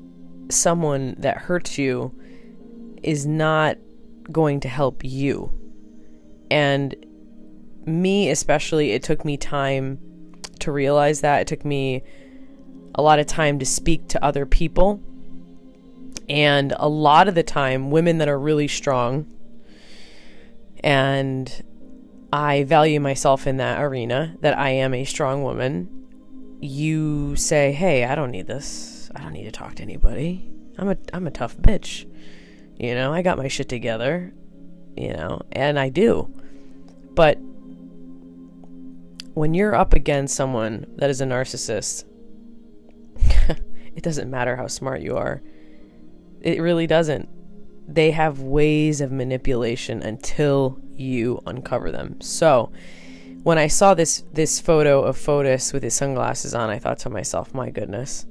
someone 0.50 1.14
that 1.18 1.36
hurts 1.36 1.78
you 1.78 2.12
is 3.02 3.26
not 3.26 3.76
going 4.30 4.60
to 4.60 4.68
help 4.68 5.02
you. 5.04 5.52
And 6.50 6.94
me 7.86 8.30
especially, 8.30 8.92
it 8.92 9.02
took 9.02 9.24
me 9.24 9.36
time 9.36 9.98
to 10.60 10.72
realize 10.72 11.20
that. 11.22 11.42
It 11.42 11.46
took 11.46 11.64
me 11.64 12.02
a 12.94 13.02
lot 13.02 13.18
of 13.18 13.26
time 13.26 13.58
to 13.58 13.66
speak 13.66 14.08
to 14.08 14.24
other 14.24 14.44
people 14.46 15.00
and 16.30 16.72
a 16.76 16.88
lot 16.88 17.26
of 17.26 17.34
the 17.34 17.42
time, 17.42 17.90
women 17.90 18.18
that 18.18 18.28
are 18.28 18.38
really 18.38 18.68
strong, 18.68 19.26
and 20.84 21.64
I 22.32 22.62
value 22.62 23.00
myself 23.00 23.48
in 23.48 23.56
that 23.56 23.82
arena, 23.82 24.36
that 24.40 24.56
I 24.56 24.70
am 24.70 24.94
a 24.94 25.04
strong 25.04 25.42
woman, 25.42 25.88
you 26.60 27.34
say, 27.34 27.72
hey, 27.72 28.04
I 28.04 28.14
don't 28.14 28.30
need 28.30 28.46
this. 28.46 29.10
I 29.14 29.22
don't 29.22 29.32
need 29.32 29.44
to 29.44 29.50
talk 29.50 29.74
to 29.76 29.82
anybody. 29.82 30.48
I'm 30.78 30.90
a, 30.90 30.96
I'm 31.12 31.26
a 31.26 31.32
tough 31.32 31.56
bitch. 31.56 32.06
You 32.80 32.94
know, 32.94 33.12
I 33.12 33.20
got 33.20 33.36
my 33.36 33.48
shit 33.48 33.68
together, 33.68 34.32
you 34.96 35.12
know, 35.12 35.42
and 35.52 35.78
I 35.78 35.90
do. 35.90 36.32
But 37.14 37.36
when 39.34 39.52
you're 39.52 39.74
up 39.74 39.92
against 39.92 40.34
someone 40.34 40.86
that 40.96 41.10
is 41.10 41.20
a 41.20 41.26
narcissist, 41.26 42.04
it 43.94 44.02
doesn't 44.02 44.30
matter 44.30 44.56
how 44.56 44.66
smart 44.66 45.02
you 45.02 45.18
are. 45.18 45.42
It 46.40 46.62
really 46.62 46.86
doesn't. 46.86 47.28
They 47.86 48.12
have 48.12 48.40
ways 48.40 49.02
of 49.02 49.12
manipulation 49.12 50.02
until 50.02 50.80
you 50.92 51.42
uncover 51.44 51.92
them. 51.92 52.18
So, 52.22 52.72
when 53.42 53.58
I 53.58 53.66
saw 53.66 53.92
this 53.92 54.24
this 54.32 54.58
photo 54.58 55.02
of 55.02 55.18
Fotis 55.18 55.74
with 55.74 55.82
his 55.82 55.92
sunglasses 55.92 56.54
on, 56.54 56.70
I 56.70 56.78
thought 56.78 57.00
to 57.00 57.10
myself, 57.10 57.52
"My 57.52 57.68
goodness, 57.68 58.24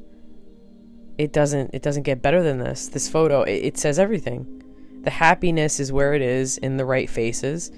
it 1.20 1.34
doesn't 1.34 1.72
it 1.74 1.82
doesn't 1.82 2.04
get 2.04 2.22
better 2.22 2.42
than 2.42 2.58
this. 2.58 2.88
This 2.88 3.10
photo 3.10 3.44
it, 3.44 3.66
it 3.66 3.78
says 3.78 4.00
everything. 4.00 4.64
The 5.04 5.12
happiness 5.12 5.80
is 5.80 5.92
where 5.92 6.14
it 6.14 6.22
is 6.22 6.58
in 6.58 6.78
the 6.78 6.86
right 6.86 7.10
faces, 7.10 7.72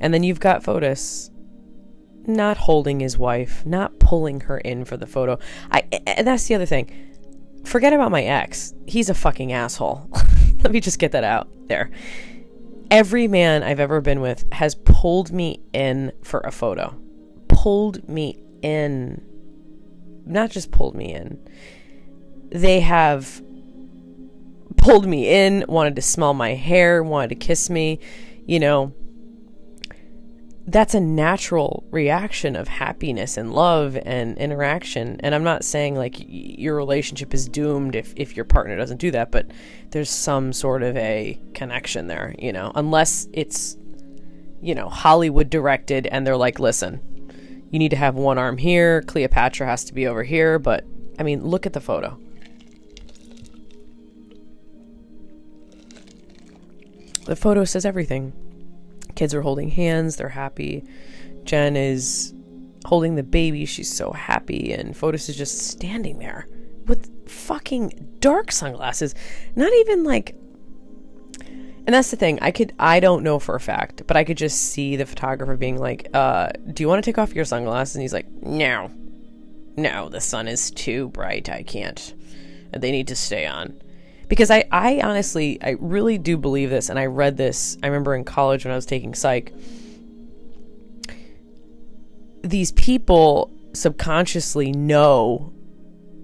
and 0.00 0.12
then 0.12 0.22
you've 0.22 0.40
got 0.40 0.62
Fotis 0.62 1.30
not 2.26 2.56
holding 2.56 3.00
his 3.00 3.16
wife, 3.16 3.64
not 3.64 3.98
pulling 3.98 4.40
her 4.40 4.58
in 4.58 4.84
for 4.84 4.96
the 4.96 5.06
photo. 5.06 5.38
I 5.70 5.84
and 6.06 6.26
that's 6.26 6.46
the 6.48 6.56
other 6.56 6.66
thing 6.66 6.90
forget 7.64 7.92
about 7.92 8.10
my 8.10 8.24
ex. 8.24 8.74
He's 8.86 9.08
a 9.08 9.14
fucking 9.14 9.52
asshole. 9.52 10.08
Let 10.62 10.72
me 10.72 10.80
just 10.80 10.98
get 10.98 11.12
that 11.12 11.24
out 11.24 11.48
there. 11.68 11.90
Every 12.90 13.28
man 13.28 13.62
I've 13.62 13.80
ever 13.80 14.00
been 14.00 14.20
with 14.20 14.44
has 14.52 14.74
pulled 14.74 15.30
me 15.32 15.60
in 15.72 16.12
for 16.22 16.40
a 16.40 16.50
photo. 16.50 17.00
Pulled 17.48 18.08
me 18.08 18.42
in. 18.60 19.22
Not 20.26 20.50
just 20.50 20.72
pulled 20.72 20.96
me 20.96 21.14
in. 21.14 21.38
They 22.52 22.80
have 22.80 23.42
pulled 24.76 25.06
me 25.06 25.28
in, 25.28 25.64
wanted 25.68 25.96
to 25.96 26.02
smell 26.02 26.34
my 26.34 26.54
hair, 26.54 27.02
wanted 27.02 27.28
to 27.28 27.34
kiss 27.36 27.70
me, 27.70 27.98
you 28.46 28.60
know, 28.60 28.92
that's 30.66 30.94
a 30.94 31.00
natural 31.00 31.84
reaction 31.90 32.54
of 32.54 32.68
happiness 32.68 33.36
and 33.36 33.52
love 33.52 33.98
and 34.04 34.38
interaction. 34.38 35.18
And 35.20 35.34
I'm 35.34 35.42
not 35.42 35.64
saying 35.64 35.96
like 35.96 36.16
your 36.18 36.76
relationship 36.76 37.34
is 37.34 37.48
doomed 37.48 37.96
if, 37.96 38.12
if 38.16 38.36
your 38.36 38.44
partner 38.44 38.76
doesn't 38.76 38.98
do 38.98 39.10
that, 39.10 39.32
but 39.32 39.50
there's 39.90 40.10
some 40.10 40.52
sort 40.52 40.82
of 40.82 40.96
a 40.96 41.40
connection 41.54 42.06
there, 42.06 42.34
you 42.38 42.52
know, 42.52 42.70
unless 42.74 43.28
it's, 43.32 43.76
you 44.60 44.74
know, 44.74 44.88
Hollywood 44.88 45.50
directed 45.50 46.06
and 46.06 46.26
they're 46.26 46.36
like, 46.36 46.60
listen, 46.60 47.00
you 47.70 47.78
need 47.78 47.90
to 47.90 47.96
have 47.96 48.14
one 48.14 48.38
arm 48.38 48.58
here, 48.58 49.02
Cleopatra 49.02 49.66
has 49.66 49.84
to 49.84 49.94
be 49.94 50.06
over 50.06 50.22
here. 50.22 50.58
But 50.58 50.84
I 51.18 51.24
mean, 51.24 51.44
look 51.44 51.66
at 51.66 51.72
the 51.72 51.80
photo. 51.80 52.18
The 57.24 57.36
photo 57.36 57.64
says 57.64 57.84
everything. 57.84 58.32
Kids 59.14 59.34
are 59.34 59.42
holding 59.42 59.68
hands, 59.68 60.16
they're 60.16 60.28
happy. 60.28 60.84
Jen 61.44 61.76
is 61.76 62.32
holding 62.84 63.14
the 63.14 63.22
baby, 63.22 63.64
she's 63.64 63.92
so 63.92 64.12
happy, 64.12 64.72
and 64.72 64.94
Fotis 64.94 65.28
is 65.28 65.36
just 65.36 65.58
standing 65.58 66.18
there 66.18 66.48
with 66.86 67.10
fucking 67.28 68.16
dark 68.20 68.50
sunglasses. 68.52 69.14
Not 69.54 69.72
even 69.72 70.04
like 70.04 70.36
and 71.84 71.92
that's 71.92 72.12
the 72.12 72.16
thing. 72.16 72.38
I 72.40 72.52
could 72.52 72.72
I 72.78 73.00
don't 73.00 73.24
know 73.24 73.38
for 73.38 73.56
a 73.56 73.60
fact, 73.60 74.02
but 74.06 74.16
I 74.16 74.24
could 74.24 74.36
just 74.36 74.70
see 74.70 74.96
the 74.96 75.06
photographer 75.06 75.56
being 75.56 75.78
like, 75.78 76.08
uh, 76.14 76.50
do 76.72 76.82
you 76.82 76.88
want 76.88 77.02
to 77.02 77.08
take 77.08 77.18
off 77.18 77.34
your 77.34 77.44
sunglasses? 77.44 77.96
And 77.96 78.02
he's 78.02 78.12
like, 78.12 78.30
No. 78.40 78.90
No, 79.76 80.08
the 80.08 80.20
sun 80.20 80.48
is 80.48 80.70
too 80.70 81.08
bright. 81.08 81.48
I 81.48 81.62
can't. 81.62 82.14
They 82.72 82.92
need 82.92 83.08
to 83.08 83.16
stay 83.16 83.46
on. 83.46 83.80
Because 84.32 84.50
I, 84.50 84.64
I 84.72 85.02
honestly, 85.04 85.58
I 85.60 85.76
really 85.78 86.16
do 86.16 86.38
believe 86.38 86.70
this, 86.70 86.88
and 86.88 86.98
I 86.98 87.04
read 87.04 87.36
this, 87.36 87.76
I 87.82 87.88
remember 87.88 88.14
in 88.14 88.24
college 88.24 88.64
when 88.64 88.72
I 88.72 88.74
was 88.74 88.86
taking 88.86 89.12
psych. 89.12 89.52
These 92.40 92.72
people 92.72 93.52
subconsciously 93.74 94.72
know 94.72 95.52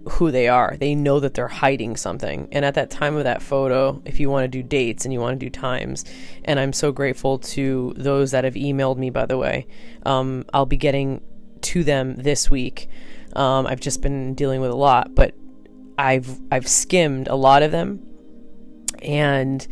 who 0.08 0.30
they 0.30 0.48
are. 0.48 0.74
They 0.80 0.94
know 0.94 1.20
that 1.20 1.34
they're 1.34 1.48
hiding 1.48 1.98
something. 1.98 2.48
And 2.50 2.64
at 2.64 2.76
that 2.76 2.88
time 2.88 3.14
of 3.14 3.24
that 3.24 3.42
photo, 3.42 4.00
if 4.06 4.18
you 4.18 4.30
want 4.30 4.44
to 4.44 4.48
do 4.48 4.62
dates 4.62 5.04
and 5.04 5.12
you 5.12 5.20
want 5.20 5.38
to 5.38 5.44
do 5.44 5.50
times, 5.50 6.06
and 6.46 6.58
I'm 6.58 6.72
so 6.72 6.92
grateful 6.92 7.38
to 7.40 7.92
those 7.94 8.30
that 8.30 8.44
have 8.44 8.54
emailed 8.54 8.96
me, 8.96 9.10
by 9.10 9.26
the 9.26 9.36
way, 9.36 9.66
um, 10.06 10.46
I'll 10.54 10.64
be 10.64 10.78
getting 10.78 11.20
to 11.60 11.84
them 11.84 12.16
this 12.16 12.50
week. 12.50 12.88
Um, 13.36 13.66
I've 13.66 13.80
just 13.80 14.00
been 14.00 14.32
dealing 14.32 14.62
with 14.62 14.70
a 14.70 14.76
lot, 14.76 15.14
but 15.14 15.34
I've 15.98 16.40
I've 16.50 16.68
skimmed 16.68 17.28
a 17.28 17.34
lot 17.34 17.62
of 17.62 17.72
them, 17.72 18.00
and 19.02 19.66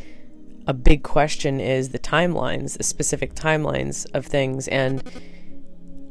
a 0.67 0.75
big 0.75 1.03
question 1.05 1.61
is 1.61 1.91
the 1.91 1.99
timelines, 1.99 2.77
the 2.77 2.83
specific 2.83 3.35
timelines 3.35 4.07
of 4.13 4.27
things, 4.27 4.67
and 4.69 5.03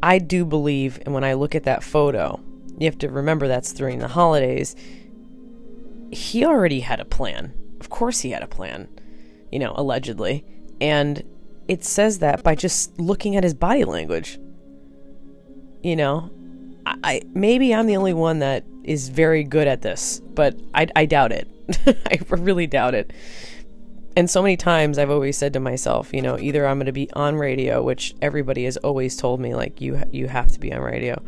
I 0.01 0.19
do 0.19 0.45
believe, 0.45 1.01
and 1.05 1.13
when 1.13 1.23
I 1.23 1.33
look 1.33 1.55
at 1.55 1.63
that 1.63 1.83
photo, 1.83 2.39
you 2.77 2.85
have 2.85 2.97
to 2.99 3.09
remember 3.09 3.47
that's 3.47 3.73
during 3.73 3.99
the 3.99 4.07
holidays. 4.07 4.75
He 6.11 6.45
already 6.45 6.81
had 6.81 6.99
a 6.99 7.05
plan. 7.05 7.53
Of 7.79 7.89
course, 7.89 8.19
he 8.19 8.31
had 8.31 8.43
a 8.43 8.47
plan, 8.47 8.87
you 9.51 9.59
know, 9.59 9.73
allegedly. 9.75 10.45
And 10.79 11.23
it 11.67 11.83
says 11.83 12.19
that 12.19 12.43
by 12.43 12.55
just 12.55 12.99
looking 12.99 13.35
at 13.35 13.43
his 13.43 13.53
body 13.53 13.83
language. 13.83 14.39
You 15.81 15.95
know, 15.95 16.31
I, 16.85 17.21
maybe 17.33 17.73
I'm 17.73 17.87
the 17.87 17.97
only 17.97 18.13
one 18.13 18.39
that 18.39 18.63
is 18.83 19.09
very 19.09 19.43
good 19.43 19.67
at 19.67 19.81
this, 19.81 20.21
but 20.33 20.59
I, 20.73 20.87
I 20.95 21.05
doubt 21.05 21.31
it. 21.31 21.47
I 21.87 22.19
really 22.29 22.67
doubt 22.67 22.93
it. 22.93 23.11
And 24.15 24.29
so 24.29 24.41
many 24.41 24.55
times 24.55 24.97
I've 24.97 25.09
always 25.09 25.37
said 25.37 25.53
to 25.53 25.59
myself, 25.59 26.13
you 26.13 26.21
know, 26.21 26.37
either 26.37 26.65
I'm 26.65 26.77
going 26.77 26.85
to 26.85 26.93
be 26.93 27.11
on 27.13 27.35
radio, 27.35 27.83
which 27.83 28.15
everybody 28.21 28.63
has 28.65 28.77
always 28.77 29.17
told 29.17 29.41
me, 29.41 29.55
like 29.55 29.81
you 29.81 30.01
you 30.11 30.27
have 30.27 30.51
to 30.53 30.59
be 30.59 30.71
on 30.71 30.79
radio, 30.81 31.21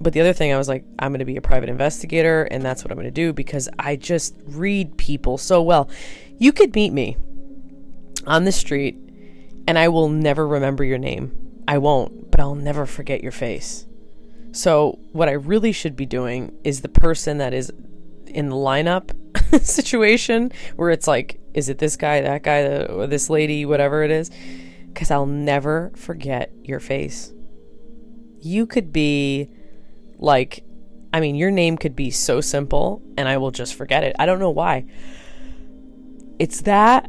but 0.00 0.12
the 0.12 0.20
other 0.20 0.32
thing, 0.32 0.52
I 0.52 0.58
was 0.58 0.68
like, 0.68 0.84
I'm 0.98 1.10
going 1.10 1.18
to 1.18 1.24
be 1.24 1.36
a 1.36 1.40
private 1.42 1.68
investigator, 1.68 2.44
and 2.44 2.64
that's 2.64 2.84
what 2.84 2.92
I'm 2.92 2.96
going 2.96 3.06
to 3.06 3.10
do 3.10 3.32
because 3.32 3.68
I 3.78 3.96
just 3.96 4.34
read 4.46 4.96
people 4.96 5.38
so 5.38 5.60
well. 5.62 5.90
You 6.38 6.52
could 6.52 6.74
meet 6.74 6.92
me 6.92 7.16
on 8.26 8.44
the 8.44 8.52
street, 8.52 8.96
and 9.66 9.78
I 9.78 9.88
will 9.88 10.08
never 10.08 10.46
remember 10.46 10.84
your 10.84 10.98
name. 10.98 11.32
I 11.66 11.78
won't, 11.78 12.30
but 12.30 12.40
I'll 12.40 12.54
never 12.54 12.86
forget 12.86 13.22
your 13.22 13.32
face. 13.32 13.86
So, 14.58 14.98
what 15.12 15.28
I 15.28 15.34
really 15.34 15.70
should 15.70 15.94
be 15.94 16.04
doing 16.04 16.52
is 16.64 16.80
the 16.80 16.88
person 16.88 17.38
that 17.38 17.54
is 17.54 17.70
in 18.26 18.48
the 18.48 18.56
lineup 18.56 19.12
situation 19.64 20.50
where 20.74 20.90
it's 20.90 21.06
like, 21.06 21.38
is 21.54 21.68
it 21.68 21.78
this 21.78 21.96
guy, 21.96 22.22
that 22.22 22.42
guy, 22.42 22.62
or 22.64 23.06
this 23.06 23.30
lady, 23.30 23.64
whatever 23.64 24.02
it 24.02 24.10
is? 24.10 24.32
Because 24.88 25.12
I'll 25.12 25.26
never 25.26 25.92
forget 25.94 26.50
your 26.64 26.80
face. 26.80 27.32
You 28.40 28.66
could 28.66 28.92
be 28.92 29.48
like, 30.18 30.64
I 31.12 31.20
mean, 31.20 31.36
your 31.36 31.52
name 31.52 31.76
could 31.76 31.94
be 31.94 32.10
so 32.10 32.40
simple 32.40 33.00
and 33.16 33.28
I 33.28 33.36
will 33.36 33.52
just 33.52 33.76
forget 33.76 34.02
it. 34.02 34.16
I 34.18 34.26
don't 34.26 34.40
know 34.40 34.50
why. 34.50 34.86
It's 36.40 36.62
that 36.62 37.08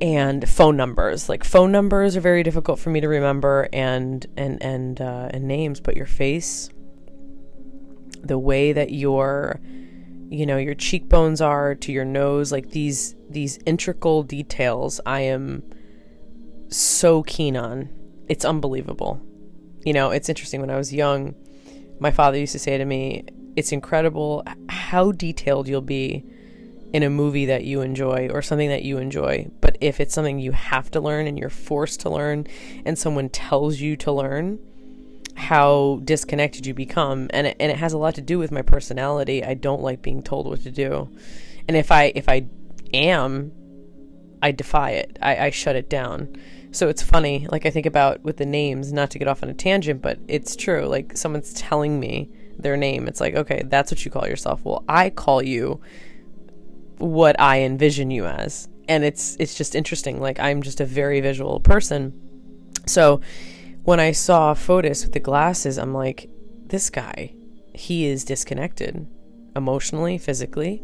and 0.00 0.48
phone 0.48 0.76
numbers. 0.76 1.28
Like 1.28 1.42
phone 1.42 1.72
numbers 1.72 2.16
are 2.16 2.20
very 2.20 2.42
difficult 2.44 2.78
for 2.78 2.90
me 2.90 3.00
to 3.00 3.08
remember 3.08 3.68
and 3.72 4.24
and 4.36 4.62
and 4.62 5.00
uh, 5.00 5.30
and 5.32 5.48
names, 5.48 5.80
but 5.80 5.96
your 5.96 6.06
face, 6.06 6.70
the 8.22 8.38
way 8.38 8.72
that 8.72 8.90
your 8.92 9.60
you 10.28 10.44
know 10.44 10.56
your 10.56 10.74
cheekbones 10.74 11.40
are 11.40 11.74
to 11.76 11.92
your 11.92 12.04
nose, 12.04 12.52
like 12.52 12.70
these 12.70 13.14
these 13.30 13.58
integral 13.66 14.22
details, 14.22 15.00
I 15.06 15.20
am 15.20 15.62
so 16.68 17.22
keen 17.22 17.56
on. 17.56 17.90
It's 18.28 18.44
unbelievable. 18.44 19.20
You 19.84 19.92
know, 19.92 20.10
it's 20.10 20.28
interesting 20.28 20.60
when 20.60 20.70
I 20.70 20.76
was 20.76 20.92
young 20.92 21.34
my 21.98 22.10
father 22.10 22.38
used 22.38 22.52
to 22.52 22.58
say 22.58 22.78
to 22.78 22.84
me, 22.84 23.24
It's 23.56 23.72
incredible 23.72 24.44
how 24.68 25.12
detailed 25.12 25.68
you'll 25.68 25.80
be 25.80 26.24
in 26.92 27.02
a 27.02 27.10
movie 27.10 27.46
that 27.46 27.64
you 27.64 27.80
enjoy 27.80 28.28
or 28.30 28.42
something 28.42 28.68
that 28.68 28.82
you 28.82 28.98
enjoy. 28.98 29.50
But 29.60 29.76
if 29.80 30.00
it's 30.00 30.14
something 30.14 30.38
you 30.38 30.52
have 30.52 30.90
to 30.92 31.00
learn 31.00 31.26
and 31.26 31.38
you're 31.38 31.50
forced 31.50 32.00
to 32.00 32.10
learn 32.10 32.46
and 32.84 32.98
someone 32.98 33.28
tells 33.28 33.80
you 33.80 33.96
to 33.96 34.12
learn, 34.12 34.58
how 35.36 36.00
disconnected 36.04 36.66
you 36.66 36.74
become 36.74 37.28
and 37.30 37.46
it, 37.46 37.56
and 37.60 37.70
it 37.70 37.76
has 37.76 37.92
a 37.92 37.98
lot 37.98 38.14
to 38.16 38.22
do 38.22 38.38
with 38.38 38.50
my 38.50 38.62
personality. 38.62 39.44
I 39.44 39.54
don't 39.54 39.82
like 39.82 40.02
being 40.02 40.22
told 40.22 40.46
what 40.46 40.62
to 40.62 40.70
do. 40.70 41.10
And 41.68 41.76
if 41.76 41.92
I 41.92 42.12
if 42.14 42.28
I 42.28 42.46
am 42.92 43.52
I 44.42 44.52
defy 44.52 44.90
it. 44.92 45.18
I, 45.20 45.46
I 45.46 45.50
shut 45.50 45.76
it 45.76 45.88
down. 45.88 46.36
So 46.70 46.88
it's 46.88 47.02
funny, 47.02 47.46
like 47.50 47.64
I 47.64 47.70
think 47.70 47.86
about 47.86 48.22
with 48.22 48.36
the 48.36 48.46
names, 48.46 48.92
not 48.92 49.10
to 49.12 49.18
get 49.18 49.28
off 49.28 49.42
on 49.42 49.48
a 49.48 49.54
tangent, 49.54 50.02
but 50.02 50.18
it's 50.28 50.54
true. 50.56 50.86
Like 50.86 51.16
someone's 51.16 51.52
telling 51.54 51.98
me 51.98 52.30
their 52.58 52.76
name. 52.76 53.08
It's 53.08 53.20
like, 53.20 53.34
okay, 53.34 53.62
that's 53.66 53.90
what 53.90 54.04
you 54.04 54.10
call 54.10 54.26
yourself. 54.28 54.64
Well, 54.64 54.84
I 54.88 55.10
call 55.10 55.42
you 55.42 55.80
what 56.98 57.38
I 57.40 57.60
envision 57.60 58.10
you 58.10 58.26
as. 58.26 58.68
And 58.88 59.04
it's 59.04 59.36
it's 59.40 59.54
just 59.54 59.74
interesting. 59.74 60.20
Like 60.20 60.38
I'm 60.38 60.62
just 60.62 60.80
a 60.80 60.84
very 60.84 61.20
visual 61.20 61.60
person. 61.60 62.12
So 62.86 63.20
when 63.86 64.00
I 64.00 64.10
saw 64.10 64.52
Fotis 64.52 65.04
with 65.04 65.12
the 65.12 65.20
glasses, 65.20 65.78
I'm 65.78 65.94
like, 65.94 66.28
this 66.66 66.90
guy, 66.90 67.32
he 67.72 68.06
is 68.06 68.24
disconnected 68.24 69.06
emotionally, 69.54 70.18
physically, 70.18 70.82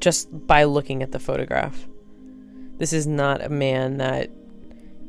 just 0.00 0.28
by 0.46 0.64
looking 0.64 1.02
at 1.02 1.12
the 1.12 1.18
photograph. 1.18 1.86
This 2.78 2.94
is 2.94 3.06
not 3.06 3.44
a 3.44 3.50
man 3.50 3.98
that 3.98 4.30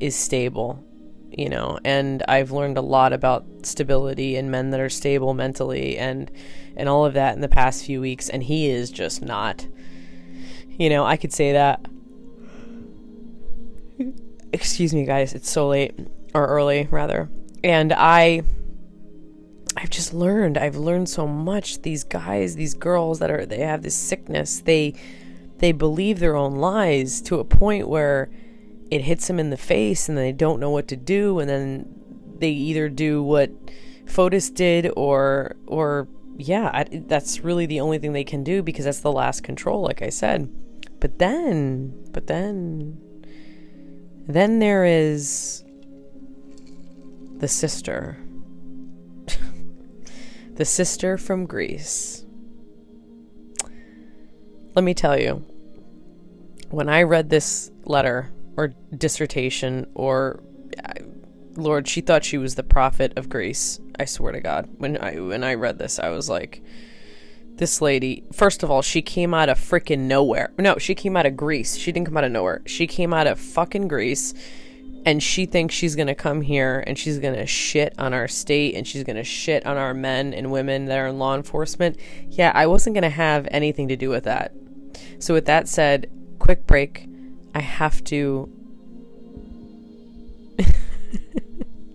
is 0.01 0.17
stable, 0.17 0.83
you 1.31 1.47
know, 1.47 1.79
and 1.86 2.21
I've 2.27 2.51
learned 2.51 2.77
a 2.77 2.81
lot 2.81 3.13
about 3.13 3.45
stability 3.63 4.36
and 4.36 4.51
men 4.51 4.71
that 4.71 4.81
are 4.81 4.89
stable 4.89 5.33
mentally 5.33 5.97
and 5.97 6.29
and 6.75 6.89
all 6.89 7.05
of 7.05 7.13
that 7.13 7.36
in 7.36 7.41
the 7.41 7.47
past 7.47 7.86
few 7.86 8.01
weeks 8.01 8.27
and 8.27 8.43
he 8.43 8.69
is 8.69 8.91
just 8.91 9.21
not. 9.21 9.65
You 10.77 10.89
know, 10.89 11.05
I 11.05 11.15
could 11.15 11.31
say 11.31 11.53
that 11.53 11.86
Excuse 14.51 14.93
me 14.93 15.05
guys, 15.05 15.33
it's 15.33 15.49
so 15.49 15.69
late 15.69 15.97
or 16.33 16.47
early 16.47 16.87
rather. 16.91 17.29
And 17.63 17.93
I 17.93 18.43
I've 19.75 19.89
just 19.89 20.13
learned. 20.13 20.57
I've 20.57 20.75
learned 20.75 21.09
so 21.09 21.27
much. 21.27 21.81
These 21.81 22.03
guys, 22.03 22.55
these 22.55 22.73
girls 22.73 23.19
that 23.19 23.31
are 23.31 23.45
they 23.45 23.59
have 23.59 23.81
this 23.81 23.95
sickness. 23.95 24.61
They 24.61 24.93
they 25.57 25.71
believe 25.71 26.19
their 26.19 26.35
own 26.35 26.55
lies 26.55 27.21
to 27.21 27.39
a 27.39 27.43
point 27.43 27.87
where 27.87 28.29
it 28.91 29.01
hits 29.01 29.27
them 29.27 29.39
in 29.39 29.49
the 29.49 29.57
face 29.57 30.09
and 30.09 30.17
they 30.17 30.31
don't 30.31 30.59
know 30.59 30.69
what 30.69 30.87
to 30.89 30.95
do 30.95 31.39
and 31.39 31.49
then 31.49 31.85
they 32.37 32.49
either 32.49 32.89
do 32.89 33.23
what 33.23 33.49
Fotis 34.05 34.53
did 34.53 34.91
or 34.95 35.55
or 35.65 36.07
yeah, 36.35 36.69
I, 36.73 36.83
that's 37.07 37.41
really 37.41 37.65
the 37.65 37.79
only 37.79 37.99
thing 37.99 38.13
they 38.13 38.23
can 38.23 38.43
do 38.43 38.63
because 38.63 38.85
that's 38.85 38.99
the 38.99 39.11
last 39.11 39.43
control 39.43 39.81
like 39.83 40.01
I 40.01 40.09
said. 40.09 40.49
But 40.99 41.19
then 41.19 41.93
but 42.11 42.27
then 42.27 42.99
then 44.27 44.59
there 44.59 44.85
is 44.85 45.63
the 47.43 47.47
sister. 47.49 48.17
the 50.56 50.63
sister 50.63 51.17
from 51.17 51.45
Greece. 51.45 52.25
Let 54.75 54.86
me 54.86 54.93
tell 54.93 55.19
you, 55.19 55.45
when 56.69 56.88
I 56.88 57.01
read 57.01 57.29
this 57.29 57.69
letter 57.84 58.32
or 58.56 58.69
dissertation 58.95 59.88
or 59.93 60.41
uh, 60.86 60.93
Lord, 61.58 61.86
she 61.86 61.99
thought 61.99 62.23
she 62.23 62.38
was 62.38 62.56
the 62.56 62.63
prophet 62.63 63.12
of 63.17 63.27
Greece. 63.27 63.77
I 63.99 64.06
swear 64.06 64.32
to 64.32 64.39
God. 64.39 64.69
When 64.77 64.97
I 65.03 65.19
when 65.19 65.43
I 65.43 65.56
read 65.56 65.79
this, 65.79 65.99
I 65.99 66.12
was 66.12 66.29
like 66.29 66.63
this 67.56 67.82
lady, 67.82 68.23
first 68.32 68.63
of 68.63 68.71
all, 68.71 68.82
she 68.82 69.01
came 69.01 69.34
out 69.34 69.49
of 69.49 69.60
freaking 69.60 70.08
nowhere. 70.08 70.53
No, 70.58 70.77
she 70.77 70.95
came 70.95 71.17
out 71.17 71.25
of 71.25 71.36
Greece. 71.36 71.75
She 71.75 71.91
didn't 71.91 72.08
come 72.08 72.15
out 72.15 72.23
of 72.23 72.32
nowhere. 72.32 72.62
She 72.65 72.88
came 72.88 73.13
out 73.13 73.27
of 73.27 73.38
fucking 73.38 73.89
Greece 73.89 74.34
and 75.05 75.21
she 75.21 75.45
thinks 75.45 75.75
she's 75.75 75.95
going 75.95 76.07
to 76.07 76.15
come 76.15 76.41
here 76.41 76.83
and 76.87 76.97
she's 76.97 77.19
going 77.19 77.35
to 77.35 77.45
shit 77.45 77.93
on 77.97 78.13
our 78.13 78.27
state 78.27 78.75
and 78.75 78.87
she's 78.87 79.03
going 79.03 79.17
to 79.17 79.23
shit 79.23 79.65
on 79.65 79.77
our 79.77 79.93
men 79.93 80.33
and 80.33 80.51
women 80.51 80.85
that 80.85 80.97
are 80.97 81.07
in 81.07 81.19
law 81.19 81.35
enforcement. 81.35 81.97
Yeah, 82.29 82.51
I 82.55 82.67
wasn't 82.67 82.93
going 82.93 83.03
to 83.03 83.09
have 83.09 83.47
anything 83.51 83.89
to 83.89 83.95
do 83.95 84.09
with 84.09 84.23
that. 84.23 84.53
So, 85.19 85.33
with 85.33 85.45
that 85.45 85.67
said, 85.67 86.09
quick 86.39 86.65
break. 86.65 87.07
I 87.53 87.59
have 87.59 88.03
to. 88.05 88.49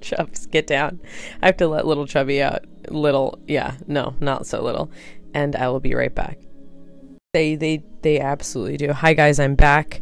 Chubs, 0.01 0.47
get 0.47 0.67
down. 0.67 1.01
I 1.43 1.47
have 1.47 1.57
to 1.59 1.69
let 1.69 1.87
little 1.87 2.07
Chubby 2.07 2.43
out. 2.43 2.65
Little, 2.89 3.39
yeah, 3.47 3.77
no, 3.87 4.15
not 4.21 4.47
so 4.47 4.63
little. 4.63 4.91
And 5.35 5.57
I 5.57 5.69
will 5.69 5.81
be 5.81 5.95
right 5.95 6.15
back. 6.15 6.39
They, 7.33 7.57
they, 7.57 7.85
they 8.03 8.21
absolutely 8.21 8.79
do. 8.79 8.93
Hi, 8.93 9.13
guys, 9.13 9.39
I'm 9.39 9.55
back. 9.55 10.01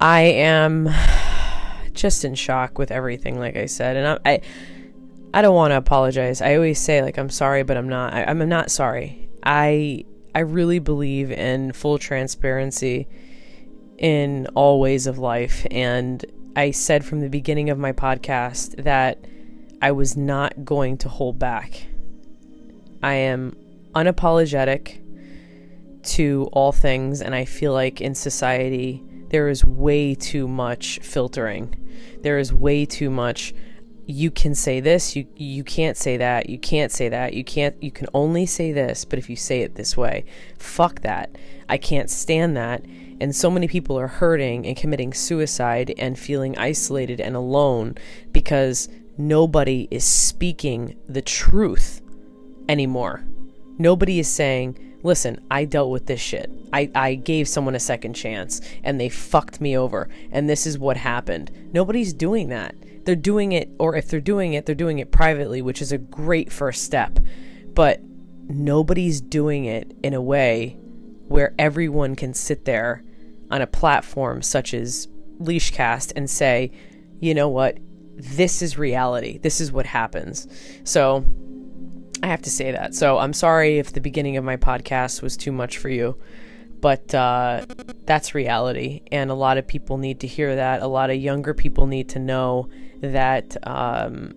I 0.00 0.22
am 0.22 0.88
just 1.96 2.24
in 2.24 2.34
shock 2.34 2.78
with 2.78 2.90
everything, 2.90 3.38
like 3.38 3.56
I 3.56 3.66
said, 3.66 3.96
and 3.96 4.06
I, 4.06 4.30
I, 4.30 4.40
I 5.34 5.42
don't 5.42 5.54
want 5.54 5.72
to 5.72 5.76
apologize. 5.76 6.40
I 6.40 6.54
always 6.54 6.78
say 6.78 7.02
like 7.02 7.18
I'm 7.18 7.30
sorry, 7.30 7.62
but 7.62 7.76
I'm 7.76 7.88
not. 7.88 8.14
I, 8.14 8.24
I'm 8.24 8.48
not 8.48 8.70
sorry. 8.70 9.28
I, 9.42 10.04
I 10.34 10.40
really 10.40 10.78
believe 10.78 11.30
in 11.30 11.72
full 11.72 11.98
transparency 11.98 13.08
in 13.98 14.46
all 14.54 14.80
ways 14.80 15.06
of 15.06 15.18
life, 15.18 15.66
and 15.70 16.24
I 16.54 16.70
said 16.70 17.04
from 17.04 17.20
the 17.20 17.28
beginning 17.28 17.70
of 17.70 17.78
my 17.78 17.92
podcast 17.92 18.82
that 18.84 19.24
I 19.82 19.92
was 19.92 20.16
not 20.16 20.64
going 20.64 20.98
to 20.98 21.08
hold 21.08 21.38
back. 21.38 21.86
I 23.02 23.14
am 23.14 23.56
unapologetic 23.94 25.02
to 26.04 26.48
all 26.52 26.72
things, 26.72 27.20
and 27.20 27.34
I 27.34 27.44
feel 27.44 27.72
like 27.72 28.00
in 28.00 28.14
society 28.14 29.02
there 29.30 29.48
is 29.48 29.64
way 29.64 30.14
too 30.14 30.46
much 30.48 30.98
filtering. 31.02 31.74
There 32.22 32.38
is 32.38 32.52
way 32.52 32.84
too 32.86 33.10
much 33.10 33.54
you 34.06 34.30
can 34.30 34.54
say 34.54 34.78
this, 34.78 35.16
you 35.16 35.26
you 35.34 35.64
can't 35.64 35.96
say 35.96 36.16
that, 36.16 36.48
you 36.48 36.58
can't 36.58 36.92
say 36.92 37.08
that, 37.08 37.34
you 37.34 37.42
can't 37.42 37.80
you 37.82 37.90
can 37.90 38.06
only 38.14 38.46
say 38.46 38.70
this, 38.72 39.04
but 39.04 39.18
if 39.18 39.28
you 39.28 39.34
say 39.34 39.62
it 39.62 39.74
this 39.74 39.96
way, 39.96 40.24
fuck 40.58 41.00
that. 41.00 41.36
I 41.68 41.76
can't 41.76 42.08
stand 42.08 42.56
that. 42.56 42.84
And 43.20 43.34
so 43.34 43.50
many 43.50 43.66
people 43.66 43.98
are 43.98 44.06
hurting 44.06 44.66
and 44.66 44.76
committing 44.76 45.12
suicide 45.12 45.92
and 45.98 46.18
feeling 46.18 46.56
isolated 46.56 47.20
and 47.20 47.34
alone 47.34 47.96
because 48.30 48.88
nobody 49.18 49.88
is 49.90 50.04
speaking 50.04 50.96
the 51.08 51.22
truth 51.22 52.00
anymore. 52.68 53.24
Nobody 53.78 54.20
is 54.20 54.28
saying, 54.28 54.78
listen, 55.06 55.40
I 55.50 55.64
dealt 55.64 55.90
with 55.90 56.06
this 56.06 56.20
shit. 56.20 56.50
I, 56.72 56.90
I 56.94 57.14
gave 57.14 57.48
someone 57.48 57.74
a 57.74 57.80
second 57.80 58.14
chance 58.14 58.60
and 58.82 59.00
they 59.00 59.08
fucked 59.08 59.60
me 59.60 59.76
over 59.76 60.08
and 60.30 60.50
this 60.50 60.66
is 60.66 60.78
what 60.78 60.96
happened. 60.96 61.50
Nobody's 61.72 62.12
doing 62.12 62.48
that. 62.48 62.74
They're 63.06 63.14
doing 63.14 63.52
it, 63.52 63.70
or 63.78 63.94
if 63.94 64.08
they're 64.08 64.20
doing 64.20 64.54
it, 64.54 64.66
they're 64.66 64.74
doing 64.74 64.98
it 64.98 65.12
privately, 65.12 65.62
which 65.62 65.80
is 65.80 65.92
a 65.92 65.98
great 65.98 66.52
first 66.52 66.82
step. 66.82 67.20
But 67.72 68.00
nobody's 68.48 69.20
doing 69.20 69.64
it 69.64 69.96
in 70.02 70.12
a 70.12 70.20
way 70.20 70.76
where 71.28 71.54
everyone 71.58 72.16
can 72.16 72.34
sit 72.34 72.64
there 72.64 73.04
on 73.50 73.62
a 73.62 73.66
platform 73.66 74.42
such 74.42 74.74
as 74.74 75.06
Leashcast 75.38 76.12
and 76.16 76.28
say, 76.28 76.72
you 77.20 77.32
know 77.32 77.48
what, 77.48 77.78
this 78.16 78.60
is 78.60 78.76
reality. 78.76 79.38
This 79.38 79.60
is 79.60 79.70
what 79.70 79.86
happens. 79.86 80.48
So 80.82 81.24
I 82.22 82.26
have 82.28 82.42
to 82.42 82.50
say 82.50 82.72
that. 82.72 82.94
So 82.94 83.18
I'm 83.18 83.32
sorry 83.32 83.78
if 83.78 83.92
the 83.92 84.00
beginning 84.00 84.36
of 84.36 84.44
my 84.44 84.56
podcast 84.56 85.22
was 85.22 85.36
too 85.36 85.52
much 85.52 85.78
for 85.78 85.88
you, 85.88 86.16
but 86.80 87.14
uh, 87.14 87.66
that's 88.04 88.34
reality. 88.34 89.02
And 89.12 89.30
a 89.30 89.34
lot 89.34 89.58
of 89.58 89.66
people 89.66 89.98
need 89.98 90.20
to 90.20 90.26
hear 90.26 90.56
that. 90.56 90.82
A 90.82 90.86
lot 90.86 91.10
of 91.10 91.16
younger 91.16 91.54
people 91.54 91.86
need 91.86 92.08
to 92.10 92.18
know 92.18 92.68
that 93.00 93.56
um, 93.66 94.34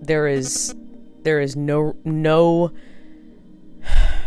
there 0.00 0.26
is 0.26 0.74
there 1.22 1.40
is 1.40 1.56
no 1.56 1.96
no 2.04 2.70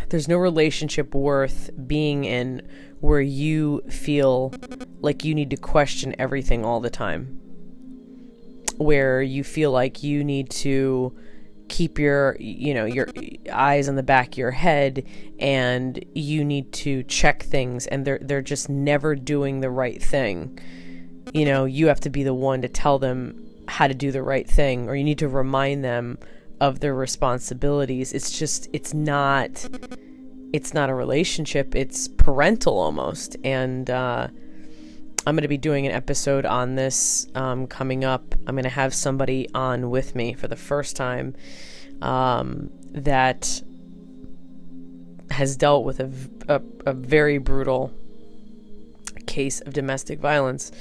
there's 0.10 0.28
no 0.28 0.38
relationship 0.38 1.14
worth 1.14 1.70
being 1.86 2.26
in 2.26 2.68
where 3.00 3.22
you 3.22 3.82
feel 3.90 4.54
like 5.00 5.24
you 5.24 5.36
need 5.36 5.50
to 5.52 5.58
question 5.58 6.16
everything 6.18 6.66
all 6.66 6.80
the 6.80 6.90
time 6.90 7.40
where 8.78 9.22
you 9.22 9.44
feel 9.44 9.72
like 9.72 10.04
you 10.04 10.24
need 10.24 10.50
to 10.50 11.16
keep 11.70 12.00
your 12.00 12.36
you 12.40 12.74
know 12.74 12.86
your 12.86 13.08
eyes 13.52 13.90
on 13.90 13.96
the 13.96 14.04
back 14.04 14.30
of 14.30 14.38
your 14.38 14.52
head 14.52 15.06
and 15.40 16.04
you 16.14 16.44
need 16.44 16.72
to 16.72 17.04
check 17.04 17.44
things 17.44 17.88
and 17.88 18.06
they're 18.06 18.20
they're 18.22 18.42
just 18.42 18.70
never 18.70 19.16
doing 19.16 19.62
the 19.62 19.70
right 19.70 20.02
thing. 20.02 20.58
You 21.34 21.46
know 21.46 21.66
you 21.66 21.88
have 21.88 22.00
to 22.02 22.10
be 22.10 22.24
the 22.24 22.34
one 22.34 22.62
to 22.62 22.68
tell 22.68 23.00
them 23.00 23.44
how 23.68 23.88
to 23.88 23.94
do 23.94 24.12
the 24.12 24.24
right 24.24 24.50
thing 24.50 24.88
or 24.88 24.96
you 24.96 25.04
need 25.04 25.20
to 25.20 25.28
remind 25.28 25.84
them 25.84 26.18
of 26.60 26.80
their 26.80 26.96
responsibilities. 26.96 28.14
It's 28.14 28.38
just 28.38 28.68
it's 28.74 28.94
not 28.94 29.68
it's 30.54 30.74
not 30.74 30.90
a 30.90 30.96
relationship. 30.96 31.76
It's 31.76 32.08
parental 32.08 32.78
almost 32.80 33.36
and 33.44 33.90
uh 33.90 34.28
I'm 35.28 35.36
going 35.36 35.42
to 35.42 35.50
be 35.50 35.58
doing 35.58 35.86
an 35.86 35.92
episode 35.92 36.46
on 36.46 36.76
this 36.76 37.28
um, 37.36 37.68
coming 37.68 38.06
up. 38.06 38.34
I'm 38.48 38.56
going 38.56 38.64
to 38.64 38.70
have 38.70 38.94
somebody 38.94 39.50
on 39.54 39.90
with 39.90 40.16
me 40.16 40.32
for 40.32 40.48
the 40.48 40.56
first 40.56 40.96
time 40.96 41.36
um, 42.02 42.70
that 42.92 43.62
has 45.30 45.58
dealt 45.58 45.84
with 45.84 46.00
a, 46.00 46.10
a, 46.48 46.62
a 46.86 46.94
very 46.94 47.40
brutal 47.40 47.92
case 49.26 49.60
of 49.60 49.74
domestic 49.74 50.22
violence 50.22 50.72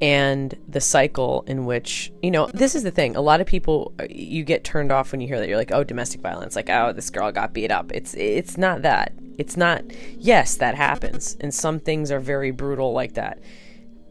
and 0.00 0.54
the 0.66 0.80
cycle 0.80 1.44
in 1.46 1.66
which 1.66 2.10
you 2.22 2.30
know 2.30 2.48
this 2.54 2.74
is 2.74 2.84
the 2.84 2.90
thing. 2.90 3.16
A 3.16 3.20
lot 3.20 3.42
of 3.42 3.46
people 3.46 3.92
you 4.08 4.44
get 4.44 4.64
turned 4.64 4.92
off 4.92 5.12
when 5.12 5.20
you 5.20 5.28
hear 5.28 5.38
that 5.38 5.46
you're 5.46 5.58
like 5.58 5.72
oh 5.72 5.84
domestic 5.84 6.22
violence 6.22 6.56
like 6.56 6.70
oh 6.70 6.94
this 6.94 7.10
girl 7.10 7.30
got 7.30 7.52
beat 7.52 7.70
up. 7.70 7.92
It's 7.92 8.14
it's 8.14 8.56
not 8.56 8.80
that. 8.80 9.12
It's 9.36 9.58
not 9.58 9.84
yes 10.16 10.56
that 10.56 10.74
happens 10.74 11.36
and 11.38 11.52
some 11.52 11.80
things 11.80 12.10
are 12.10 12.20
very 12.20 12.50
brutal 12.50 12.94
like 12.94 13.12
that 13.12 13.40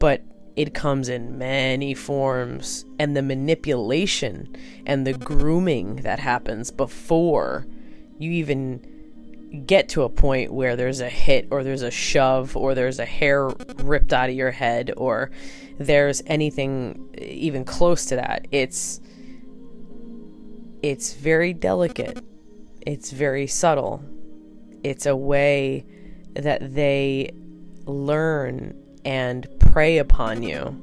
but 0.04 0.22
it 0.58 0.74
comes 0.74 1.08
in 1.08 1.38
many 1.38 1.94
forms 1.94 2.84
and 3.00 3.16
the 3.16 3.22
manipulation 3.22 4.54
and 4.86 5.08
the 5.08 5.14
grooming 5.14 5.96
that 5.96 6.20
happens 6.20 6.72
before 6.72 7.66
you 8.20 8.30
even 8.30 8.86
get 9.66 9.88
to 9.88 10.04
a 10.04 10.10
point 10.10 10.52
where 10.52 10.76
there's 10.76 11.00
a 11.00 11.08
hit 11.08 11.48
or 11.52 11.64
there's 11.64 11.84
a 11.84 11.90
shove 11.90 12.58
or 12.58 12.76
there's 12.76 13.00
a 13.00 13.06
hair 13.06 13.48
ripped 13.78 14.12
out 14.12 14.28
of 14.28 14.36
your 14.36 14.52
head 14.52 14.92
or 14.98 15.32
there's 15.80 16.22
anything 16.28 17.08
even 17.18 17.64
close 17.64 18.04
to 18.08 18.18
that 18.18 18.46
it's 18.52 19.00
it's 20.82 21.14
very 21.14 21.54
delicate. 21.54 22.22
It's 22.82 23.12
very 23.12 23.48
subtle. 23.48 24.04
It's 24.84 25.06
a 25.06 25.16
way 25.16 25.86
that 26.34 26.76
they 26.76 27.32
learn 27.86 28.78
and 29.06 29.48
prey 29.74 29.98
upon 29.98 30.44
you. 30.44 30.80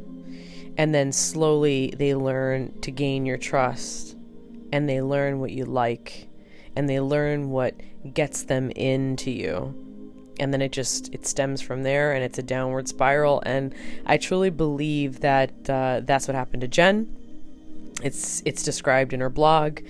And 0.77 0.93
then 0.93 1.13
slowly 1.13 1.95
they 1.97 2.17
learn 2.17 2.81
to 2.81 2.91
gain 2.91 3.25
your 3.25 3.37
trust 3.37 4.17
and 4.73 4.89
they 4.89 5.01
learn 5.01 5.39
what 5.39 5.53
you 5.53 5.65
like 5.65 6.29
and 6.75 6.89
they 6.89 6.99
learn 6.99 7.51
what 7.51 7.75
gets 8.13 8.43
them 8.43 8.71
into 8.73 9.31
you. 9.31 9.77
And 10.41 10.53
then 10.53 10.61
it 10.61 10.73
just 10.73 11.15
it 11.15 11.25
stems 11.25 11.61
from 11.61 11.85
there 11.85 12.13
and 12.15 12.25
it's 12.25 12.39
a 12.39 12.43
downward 12.43 12.89
spiral 12.89 13.41
and 13.47 13.73
I 14.07 14.17
truly 14.17 14.51
believe 14.51 15.21
that 15.21 15.53
uh, 15.71 16.01
that's 16.03 16.27
what 16.27 16.35
happened 16.35 16.63
to 16.63 16.69
Jen. 16.69 17.15
It's 18.03 18.43
it's 18.45 18.65
described 18.65 19.13
in 19.13 19.21
her 19.21 19.31
blog 19.31 19.81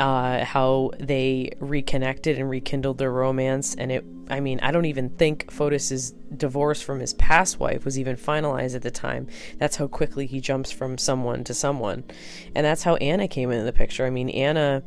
uh, 0.00 0.46
how 0.46 0.90
they 0.98 1.50
reconnected 1.60 2.38
and 2.38 2.48
rekindled 2.48 2.96
their 2.96 3.12
romance. 3.12 3.74
And 3.74 3.92
it, 3.92 4.04
I 4.30 4.40
mean, 4.40 4.58
I 4.62 4.72
don't 4.72 4.86
even 4.86 5.10
think 5.10 5.52
Fotis's 5.52 6.12
divorce 6.34 6.80
from 6.80 7.00
his 7.00 7.12
past 7.14 7.60
wife 7.60 7.84
was 7.84 7.98
even 7.98 8.16
finalized 8.16 8.74
at 8.74 8.80
the 8.80 8.90
time. 8.90 9.28
That's 9.58 9.76
how 9.76 9.88
quickly 9.88 10.26
he 10.26 10.40
jumps 10.40 10.70
from 10.70 10.96
someone 10.96 11.44
to 11.44 11.52
someone. 11.52 12.04
And 12.54 12.64
that's 12.64 12.82
how 12.82 12.96
Anna 12.96 13.28
came 13.28 13.50
into 13.50 13.64
the 13.64 13.74
picture. 13.74 14.06
I 14.06 14.10
mean, 14.10 14.30
Anna 14.30 14.82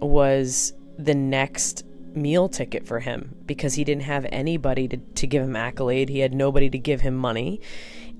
was 0.00 0.74
the 0.98 1.14
next 1.14 1.84
meal 2.14 2.50
ticket 2.50 2.86
for 2.86 3.00
him 3.00 3.36
because 3.46 3.74
he 3.74 3.84
didn't 3.84 4.02
have 4.02 4.26
anybody 4.30 4.86
to, 4.88 4.98
to 4.98 5.26
give 5.26 5.42
him 5.42 5.56
accolade. 5.56 6.10
He 6.10 6.18
had 6.18 6.34
nobody 6.34 6.68
to 6.68 6.78
give 6.78 7.00
him 7.00 7.16
money. 7.16 7.62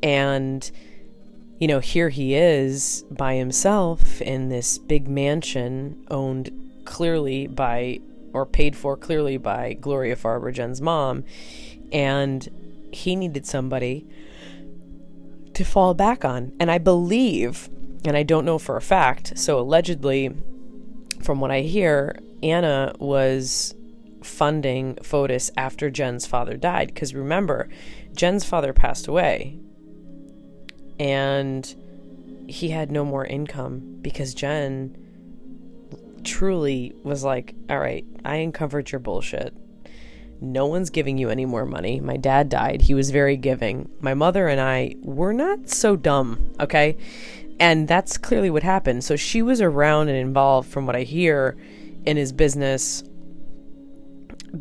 And 0.02 0.70
you 1.58 1.66
know, 1.66 1.78
here 1.78 2.10
he 2.10 2.34
is 2.34 3.04
by 3.10 3.34
himself 3.36 4.20
in 4.20 4.48
this 4.48 4.78
big 4.78 5.08
mansion 5.08 6.04
owned 6.10 6.50
clearly 6.84 7.46
by 7.46 8.00
or 8.32 8.44
paid 8.44 8.76
for 8.76 8.96
clearly 8.96 9.38
by 9.38 9.72
Gloria 9.72 10.16
Farber, 10.16 10.52
Jen's 10.52 10.82
mom, 10.82 11.24
and 11.90 12.48
he 12.92 13.16
needed 13.16 13.46
somebody 13.46 14.06
to 15.54 15.64
fall 15.64 15.94
back 15.94 16.24
on. 16.24 16.52
And 16.60 16.70
I 16.70 16.76
believe, 16.76 17.70
and 18.04 18.16
I 18.16 18.22
don't 18.22 18.44
know 18.44 18.58
for 18.58 18.76
a 18.76 18.82
fact, 18.82 19.38
so 19.38 19.58
allegedly, 19.58 20.34
from 21.22 21.40
what 21.40 21.50
I 21.50 21.60
hear, 21.62 22.18
Anna 22.42 22.94
was 22.98 23.74
funding 24.22 24.96
Fotis 24.96 25.50
after 25.56 25.88
Jen's 25.88 26.26
father 26.26 26.58
died. 26.58 26.88
Because 26.88 27.14
remember, 27.14 27.70
Jen's 28.14 28.44
father 28.44 28.74
passed 28.74 29.08
away 29.08 29.58
and 30.98 31.74
he 32.48 32.70
had 32.70 32.90
no 32.90 33.04
more 33.04 33.24
income 33.24 33.98
because 34.02 34.34
Jen 34.34 34.96
truly 36.24 36.94
was 37.02 37.24
like, 37.24 37.54
All 37.68 37.78
right, 37.78 38.04
I 38.24 38.36
uncovered 38.36 38.90
your 38.90 39.00
bullshit. 39.00 39.54
No 40.40 40.66
one's 40.66 40.90
giving 40.90 41.16
you 41.16 41.30
any 41.30 41.46
more 41.46 41.64
money. 41.64 41.98
My 41.98 42.18
dad 42.18 42.50
died. 42.50 42.82
He 42.82 42.92
was 42.92 43.10
very 43.10 43.38
giving. 43.38 43.88
My 44.00 44.12
mother 44.12 44.48
and 44.48 44.60
I 44.60 44.94
were 45.00 45.32
not 45.32 45.70
so 45.70 45.96
dumb, 45.96 46.52
okay? 46.60 46.98
and 47.58 47.88
that's 47.88 48.18
clearly 48.18 48.50
what 48.50 48.62
happened. 48.62 49.04
So 49.04 49.16
she 49.16 49.42
was 49.42 49.60
around 49.60 50.08
and 50.08 50.18
involved, 50.18 50.68
from 50.68 50.86
what 50.86 50.96
I 50.96 51.02
hear, 51.02 51.56
in 52.04 52.16
his 52.16 52.32
business. 52.32 53.02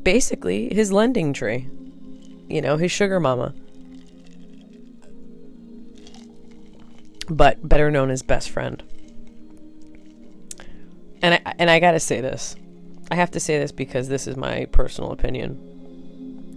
Basically, 0.03 0.73
his 0.73 0.91
lending 0.91 1.33
tree, 1.33 1.69
you 2.49 2.61
know, 2.61 2.77
his 2.77 2.91
sugar 2.91 3.19
mama. 3.19 3.53
But 7.29 7.67
better 7.67 7.89
known 7.89 8.11
as 8.11 8.21
best 8.21 8.49
friend. 8.49 8.83
And 11.21 11.35
I, 11.35 11.53
and 11.57 11.69
I 11.69 11.79
gotta 11.79 11.99
say 11.99 12.21
this. 12.21 12.55
I 13.09 13.15
have 13.15 13.31
to 13.31 13.39
say 13.39 13.57
this 13.59 13.71
because 13.71 14.07
this 14.07 14.27
is 14.27 14.35
my 14.35 14.65
personal 14.71 15.11
opinion. 15.11 16.55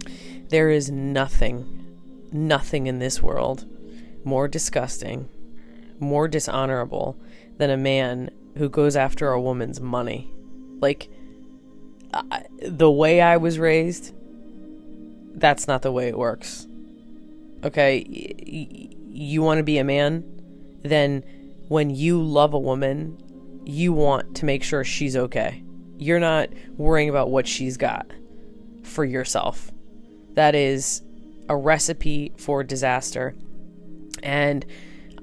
There 0.49 0.69
is 0.69 0.89
nothing, 0.89 1.95
nothing 2.31 2.87
in 2.87 2.99
this 2.99 3.21
world 3.21 3.65
more 4.23 4.47
disgusting, 4.47 5.29
more 5.99 6.27
dishonorable 6.27 7.17
than 7.57 7.69
a 7.69 7.77
man 7.77 8.29
who 8.57 8.69
goes 8.69 8.95
after 8.95 9.31
a 9.31 9.41
woman's 9.41 9.79
money. 9.79 10.31
Like, 10.79 11.09
I, 12.13 12.45
the 12.61 12.91
way 12.91 13.21
I 13.21 13.37
was 13.37 13.59
raised, 13.59 14.13
that's 15.35 15.67
not 15.67 15.81
the 15.81 15.91
way 15.91 16.07
it 16.07 16.17
works. 16.17 16.67
Okay? 17.63 18.05
Y- 18.07 18.95
you 19.11 19.41
want 19.41 19.57
to 19.57 19.63
be 19.63 19.77
a 19.77 19.83
man? 19.83 20.38
Then 20.83 21.23
when 21.67 21.89
you 21.89 22.21
love 22.21 22.53
a 22.53 22.59
woman, 22.59 23.17
you 23.65 23.93
want 23.93 24.35
to 24.37 24.45
make 24.45 24.63
sure 24.63 24.83
she's 24.83 25.15
okay. 25.15 25.63
You're 25.97 26.19
not 26.19 26.49
worrying 26.77 27.09
about 27.09 27.29
what 27.29 27.47
she's 27.47 27.77
got 27.77 28.11
for 28.83 29.05
yourself. 29.05 29.71
That 30.33 30.55
is 30.55 31.03
a 31.47 31.55
recipe 31.55 32.33
for 32.37 32.63
disaster. 32.63 33.35
And 34.23 34.65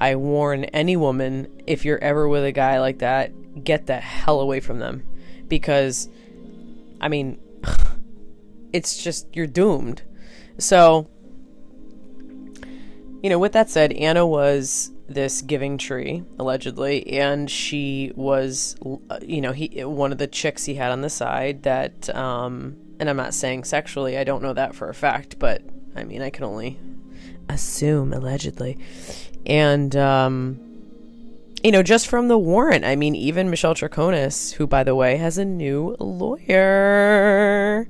I 0.00 0.16
warn 0.16 0.64
any 0.64 0.96
woman 0.96 1.62
if 1.66 1.84
you're 1.84 2.02
ever 2.02 2.28
with 2.28 2.44
a 2.44 2.52
guy 2.52 2.80
like 2.80 2.98
that, 2.98 3.64
get 3.64 3.86
the 3.86 3.96
hell 3.96 4.40
away 4.40 4.60
from 4.60 4.78
them. 4.78 5.02
Because, 5.48 6.08
I 7.00 7.08
mean, 7.08 7.38
it's 8.72 9.02
just, 9.02 9.34
you're 9.34 9.46
doomed. 9.46 10.02
So, 10.58 11.08
you 13.22 13.30
know, 13.30 13.38
with 13.38 13.52
that 13.52 13.70
said, 13.70 13.92
Anna 13.92 14.26
was 14.26 14.92
this 15.08 15.40
giving 15.42 15.78
tree 15.78 16.24
allegedly 16.38 17.06
and 17.12 17.50
she 17.50 18.12
was 18.16 18.76
uh, 19.10 19.18
you 19.22 19.40
know 19.40 19.52
he 19.52 19.84
one 19.84 20.10
of 20.10 20.18
the 20.18 20.26
chicks 20.26 20.64
he 20.64 20.74
had 20.74 20.90
on 20.90 21.00
the 21.00 21.10
side 21.10 21.62
that 21.62 22.14
um 22.14 22.76
and 22.98 23.08
I'm 23.08 23.16
not 23.16 23.34
saying 23.34 23.64
sexually 23.64 24.18
I 24.18 24.24
don't 24.24 24.42
know 24.42 24.52
that 24.54 24.74
for 24.74 24.88
a 24.88 24.94
fact 24.94 25.38
but 25.38 25.62
I 25.94 26.02
mean 26.04 26.22
I 26.22 26.30
can 26.30 26.44
only 26.44 26.78
assume 27.48 28.12
allegedly. 28.12 28.78
And 29.44 29.94
um 29.94 30.60
you 31.62 31.70
know 31.70 31.84
just 31.84 32.08
from 32.08 32.26
the 32.26 32.38
warrant 32.38 32.84
I 32.84 32.96
mean 32.96 33.14
even 33.14 33.48
Michelle 33.48 33.74
Troconis 33.74 34.54
who 34.54 34.66
by 34.66 34.82
the 34.82 34.96
way 34.96 35.18
has 35.18 35.38
a 35.38 35.44
new 35.44 35.94
lawyer 36.00 37.88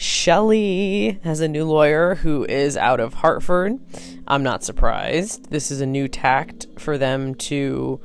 Shelly 0.00 1.20
has 1.24 1.40
a 1.40 1.48
new 1.48 1.66
lawyer 1.66 2.14
who 2.14 2.46
is 2.46 2.74
out 2.74 3.00
of 3.00 3.12
Hartford. 3.12 3.78
I'm 4.26 4.42
not 4.42 4.64
surprised. 4.64 5.50
This 5.50 5.70
is 5.70 5.82
a 5.82 5.86
new 5.86 6.08
tact 6.08 6.66
for 6.78 6.96
them 6.96 7.34
to 7.34 8.00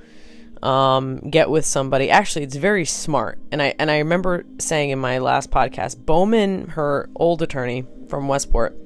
um, 0.62 1.20
get 1.30 1.50
with 1.50 1.66
somebody. 1.66 2.10
Actually, 2.10 2.44
it's 2.44 2.58
very 2.58 2.84
smart. 2.84 3.40
And 3.50 3.62
I 3.62 3.76
and 3.80 3.90
I 3.90 4.00
remember 4.00 4.44
saying 4.60 4.90
in 4.90 5.00
my 5.00 5.20
last 5.20 5.52
podcast, 5.52 6.06
Bowman, 6.06 6.68
her 6.72 7.10
old 7.16 7.42
attorney 7.42 7.86
from 8.10 8.28
Westport, 8.28 8.78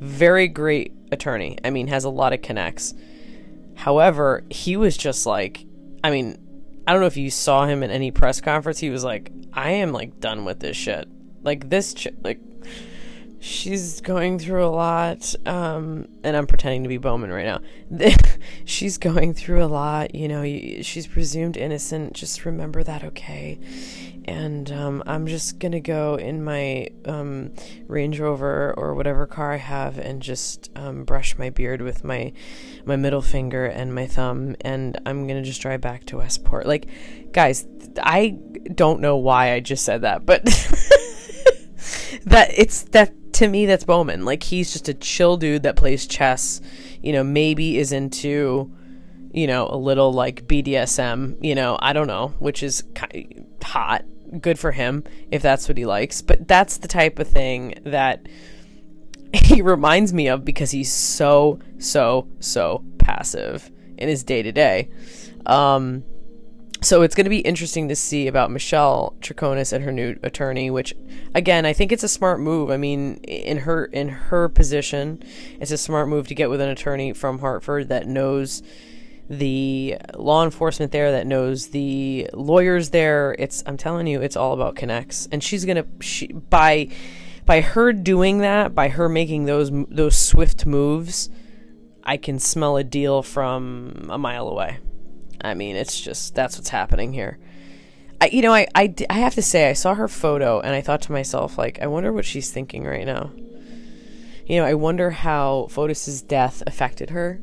very 0.00 0.48
great 0.48 0.92
attorney. 1.12 1.58
I 1.62 1.70
mean, 1.70 1.86
has 1.86 2.02
a 2.02 2.10
lot 2.10 2.32
of 2.32 2.42
connects. 2.42 2.94
However, 3.76 4.42
he 4.50 4.76
was 4.76 4.96
just 4.96 5.24
like, 5.24 5.64
I 6.02 6.10
mean, 6.10 6.36
I 6.84 6.90
don't 6.90 7.00
know 7.00 7.06
if 7.06 7.16
you 7.16 7.30
saw 7.30 7.64
him 7.64 7.84
in 7.84 7.92
any 7.92 8.10
press 8.10 8.40
conference. 8.40 8.80
He 8.80 8.90
was 8.90 9.04
like, 9.04 9.30
I 9.52 9.70
am 9.70 9.92
like 9.92 10.18
done 10.18 10.44
with 10.44 10.58
this 10.58 10.76
shit. 10.76 11.08
Like 11.46 11.70
this, 11.70 11.94
ch- 11.94 12.08
like 12.22 12.40
she's 13.46 14.00
going 14.00 14.38
through 14.38 14.64
a 14.64 14.68
lot 14.68 15.34
um, 15.46 16.08
and 16.24 16.36
i'm 16.36 16.46
pretending 16.46 16.82
to 16.82 16.88
be 16.88 16.98
bowman 16.98 17.30
right 17.30 17.44
now. 17.46 17.60
She's 18.64 18.98
going 18.98 19.34
through 19.34 19.62
a 19.62 19.66
lot 19.66 20.14
you 20.14 20.26
know 20.26 20.42
she's 20.82 21.06
presumed 21.06 21.56
innocent 21.56 22.14
just 22.14 22.44
remember 22.44 22.82
that 22.82 23.04
okay? 23.04 23.58
And 24.24 24.72
um, 24.72 25.02
i'm 25.06 25.26
just 25.26 25.60
gonna 25.60 25.80
go 25.80 26.16
in 26.16 26.42
my 26.42 26.88
um, 27.04 27.52
range 27.86 28.18
rover 28.18 28.74
or 28.76 28.94
whatever 28.94 29.26
car 29.26 29.52
i 29.52 29.58
have 29.58 29.98
and 29.98 30.20
just 30.20 30.70
um, 30.74 31.04
brush 31.04 31.38
my 31.38 31.50
beard 31.50 31.82
with 31.82 32.02
my 32.02 32.32
my 32.84 32.96
middle 32.96 33.22
finger 33.22 33.66
and 33.66 33.94
my 33.94 34.06
thumb 34.06 34.56
and 34.62 34.98
i'm 35.06 35.28
gonna 35.28 35.42
just 35.42 35.60
drive 35.60 35.80
back 35.80 36.04
to 36.06 36.16
westport. 36.16 36.66
Like 36.66 36.88
guys 37.32 37.66
i 38.02 38.36
don't 38.74 39.00
know 39.00 39.16
why 39.16 39.52
i 39.52 39.60
just 39.60 39.84
said 39.84 40.00
that 40.00 40.26
but 40.26 40.42
that 42.24 42.50
it's 42.56 42.82
that 42.84 43.12
to 43.34 43.48
me 43.48 43.66
that's 43.66 43.84
Bowman. 43.84 44.24
Like 44.24 44.42
he's 44.42 44.72
just 44.72 44.88
a 44.88 44.94
chill 44.94 45.36
dude 45.36 45.62
that 45.64 45.76
plays 45.76 46.06
chess. 46.06 46.60
You 47.02 47.12
know, 47.12 47.24
maybe 47.24 47.78
is 47.78 47.92
into 47.92 48.72
you 49.32 49.46
know 49.46 49.68
a 49.68 49.76
little 49.76 50.12
like 50.12 50.46
BDSM. 50.46 51.36
You 51.44 51.54
know, 51.54 51.78
I 51.80 51.92
don't 51.92 52.06
know, 52.06 52.34
which 52.38 52.62
is 52.62 52.84
hot. 53.62 54.04
Good 54.40 54.58
for 54.58 54.72
him 54.72 55.04
if 55.30 55.42
that's 55.42 55.68
what 55.68 55.78
he 55.78 55.86
likes. 55.86 56.20
But 56.22 56.48
that's 56.48 56.78
the 56.78 56.88
type 56.88 57.18
of 57.18 57.28
thing 57.28 57.74
that 57.84 58.26
he 59.32 59.62
reminds 59.62 60.12
me 60.12 60.28
of 60.28 60.44
because 60.44 60.70
he's 60.70 60.92
so 60.92 61.60
so 61.78 62.28
so 62.40 62.84
passive 62.98 63.70
in 63.98 64.08
his 64.08 64.24
day 64.24 64.42
to 64.42 64.52
day. 64.52 64.88
Um, 65.46 66.04
so 66.86 67.02
it's 67.02 67.16
going 67.16 67.24
to 67.24 67.30
be 67.30 67.40
interesting 67.40 67.88
to 67.88 67.96
see 67.96 68.28
about 68.28 68.52
Michelle 68.52 69.16
Troconis 69.20 69.72
and 69.72 69.84
her 69.84 69.90
new 69.90 70.16
attorney, 70.22 70.70
which 70.70 70.94
again 71.34 71.66
I 71.66 71.72
think 71.72 71.90
it's 71.90 72.04
a 72.04 72.08
smart 72.08 72.38
move. 72.38 72.70
I 72.70 72.76
mean, 72.76 73.16
in 73.24 73.58
her 73.58 73.86
in 73.86 74.08
her 74.08 74.48
position, 74.48 75.20
it's 75.60 75.72
a 75.72 75.78
smart 75.78 76.08
move 76.08 76.28
to 76.28 76.34
get 76.36 76.48
with 76.48 76.60
an 76.60 76.68
attorney 76.68 77.12
from 77.12 77.40
Hartford 77.40 77.88
that 77.88 78.06
knows 78.06 78.62
the 79.28 79.96
law 80.14 80.44
enforcement 80.44 80.92
there, 80.92 81.10
that 81.10 81.26
knows 81.26 81.68
the 81.70 82.30
lawyers 82.32 82.90
there. 82.90 83.34
It's 83.36 83.64
I'm 83.66 83.76
telling 83.76 84.06
you, 84.06 84.22
it's 84.22 84.36
all 84.36 84.52
about 84.52 84.76
connects, 84.76 85.28
and 85.32 85.42
she's 85.42 85.64
gonna 85.64 85.86
she 86.00 86.28
by 86.28 86.90
by 87.46 87.62
her 87.62 87.92
doing 87.92 88.38
that, 88.38 88.76
by 88.76 88.90
her 88.90 89.08
making 89.08 89.46
those 89.46 89.72
those 89.88 90.16
swift 90.16 90.66
moves, 90.66 91.30
I 92.04 92.16
can 92.16 92.38
smell 92.38 92.76
a 92.76 92.84
deal 92.84 93.24
from 93.24 94.06
a 94.08 94.18
mile 94.18 94.46
away. 94.46 94.78
I 95.40 95.54
mean, 95.54 95.76
it's 95.76 96.00
just 96.00 96.34
that's 96.34 96.56
what's 96.56 96.70
happening 96.70 97.12
here. 97.12 97.38
I, 98.20 98.30
you 98.32 98.40
know, 98.42 98.54
I, 98.54 98.66
I, 98.74 98.94
I 99.10 99.14
have 99.14 99.34
to 99.34 99.42
say, 99.42 99.68
I 99.68 99.74
saw 99.74 99.94
her 99.94 100.08
photo 100.08 100.60
and 100.60 100.74
I 100.74 100.80
thought 100.80 101.02
to 101.02 101.12
myself, 101.12 101.58
like, 101.58 101.80
I 101.82 101.86
wonder 101.86 102.12
what 102.12 102.24
she's 102.24 102.50
thinking 102.50 102.84
right 102.84 103.04
now. 103.04 103.30
You 104.46 104.56
know, 104.60 104.64
I 104.64 104.74
wonder 104.74 105.10
how 105.10 105.66
Fotis's 105.70 106.22
death 106.22 106.62
affected 106.66 107.10
her. 107.10 107.40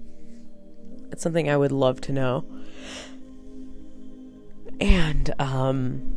It's 1.11 1.21
something 1.21 1.49
I 1.49 1.57
would 1.57 1.71
love 1.71 2.01
to 2.01 2.11
know. 2.11 2.45
And, 4.81 5.33
um, 5.37 6.15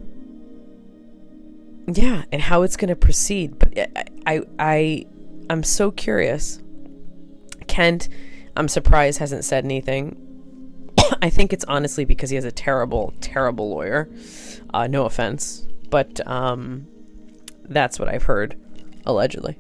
yeah, 1.87 2.25
and 2.33 2.41
how 2.41 2.63
it's 2.63 2.77
going 2.77 2.89
to 2.89 2.97
proceed. 2.97 3.59
But 3.59 3.79
I, 3.79 4.05
I, 4.27 4.41
I, 4.59 5.07
I'm 5.51 5.63
so 5.63 5.91
curious. 5.91 6.61
Kent, 7.67 8.09
I'm 8.57 8.69
surprised 8.69 9.19
hasn't 9.19 9.45
said 9.45 9.65
anything. 9.65 10.26
I 11.23 11.31
think 11.31 11.53
it's 11.53 11.65
honestly 11.65 12.05
because 12.05 12.31
he 12.31 12.37
has 12.37 12.45
a 12.45 12.53
terrible, 12.53 13.15
terrible 13.21 13.71
lawyer. 13.71 14.09
Uh, 14.73 14.87
no 14.87 15.05
offense, 15.05 15.67
but 15.91 16.27
um, 16.27 16.87
that's 17.65 17.99
what 17.99 18.09
I've 18.09 18.25
heard, 18.25 18.57
allegedly. 19.05 19.59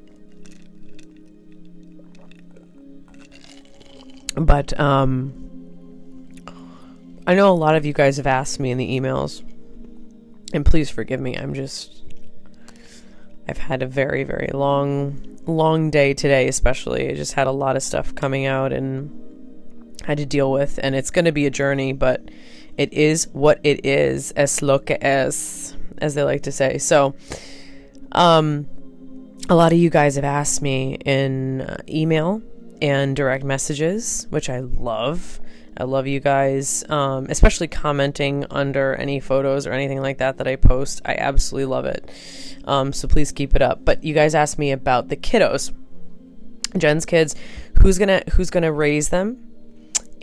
But 4.34 4.78
um, 4.78 5.32
I 7.26 7.34
know 7.34 7.50
a 7.50 7.54
lot 7.54 7.74
of 7.74 7.86
you 7.86 7.92
guys 7.92 8.18
have 8.18 8.26
asked 8.26 8.60
me 8.60 8.70
in 8.70 8.78
the 8.78 9.00
emails, 9.00 9.42
and 10.52 10.64
please 10.64 10.90
forgive 10.90 11.20
me. 11.20 11.36
I'm 11.36 11.54
just, 11.54 12.04
I've 13.48 13.58
had 13.58 13.82
a 13.82 13.86
very, 13.86 14.24
very 14.24 14.50
long, 14.52 15.38
long 15.46 15.90
day 15.90 16.12
today, 16.12 16.48
especially. 16.48 17.10
I 17.10 17.14
just 17.14 17.32
had 17.32 17.46
a 17.46 17.52
lot 17.52 17.76
of 17.76 17.82
stuff 17.82 18.14
coming 18.14 18.44
out 18.44 18.72
and 18.72 19.10
had 20.06 20.18
to 20.18 20.26
deal 20.26 20.52
with, 20.52 20.78
and 20.82 20.94
it's 20.94 21.10
going 21.10 21.24
to 21.24 21.32
be 21.32 21.46
a 21.46 21.50
journey, 21.50 21.92
but 21.92 22.30
it 22.78 22.92
is 22.92 23.26
what 23.32 23.58
it 23.64 23.84
is, 23.84 24.32
es 24.36 24.62
lo 24.62 24.78
que 24.78 24.96
es, 25.00 25.76
as 25.98 26.14
they 26.14 26.22
like 26.22 26.44
to 26.44 26.52
say. 26.52 26.78
So, 26.78 27.16
um, 28.12 28.68
a 29.48 29.56
lot 29.56 29.72
of 29.72 29.78
you 29.78 29.90
guys 29.90 30.14
have 30.14 30.24
asked 30.24 30.62
me 30.62 30.94
in 31.04 31.62
uh, 31.62 31.78
email 31.88 32.40
and 32.80 33.16
direct 33.16 33.42
messages, 33.42 34.28
which 34.30 34.48
I 34.48 34.60
love. 34.60 35.40
I 35.76 35.84
love 35.84 36.06
you 36.06 36.20
guys, 36.20 36.88
um, 36.88 37.26
especially 37.28 37.66
commenting 37.66 38.46
under 38.48 38.94
any 38.94 39.18
photos 39.18 39.66
or 39.66 39.72
anything 39.72 40.00
like 40.00 40.18
that 40.18 40.38
that 40.38 40.46
I 40.46 40.54
post. 40.54 41.02
I 41.04 41.16
absolutely 41.16 41.66
love 41.66 41.84
it. 41.84 42.08
Um, 42.64 42.92
so 42.92 43.08
please 43.08 43.32
keep 43.32 43.56
it 43.56 43.60
up. 43.60 43.84
But 43.84 44.04
you 44.04 44.14
guys 44.14 44.36
asked 44.36 44.58
me 44.58 44.70
about 44.70 45.08
the 45.08 45.16
kiddos, 45.16 45.72
Jen's 46.78 47.04
kids. 47.04 47.34
Who's 47.82 47.98
gonna 47.98 48.22
Who's 48.32 48.50
gonna 48.50 48.72
raise 48.72 49.08
them? 49.10 49.42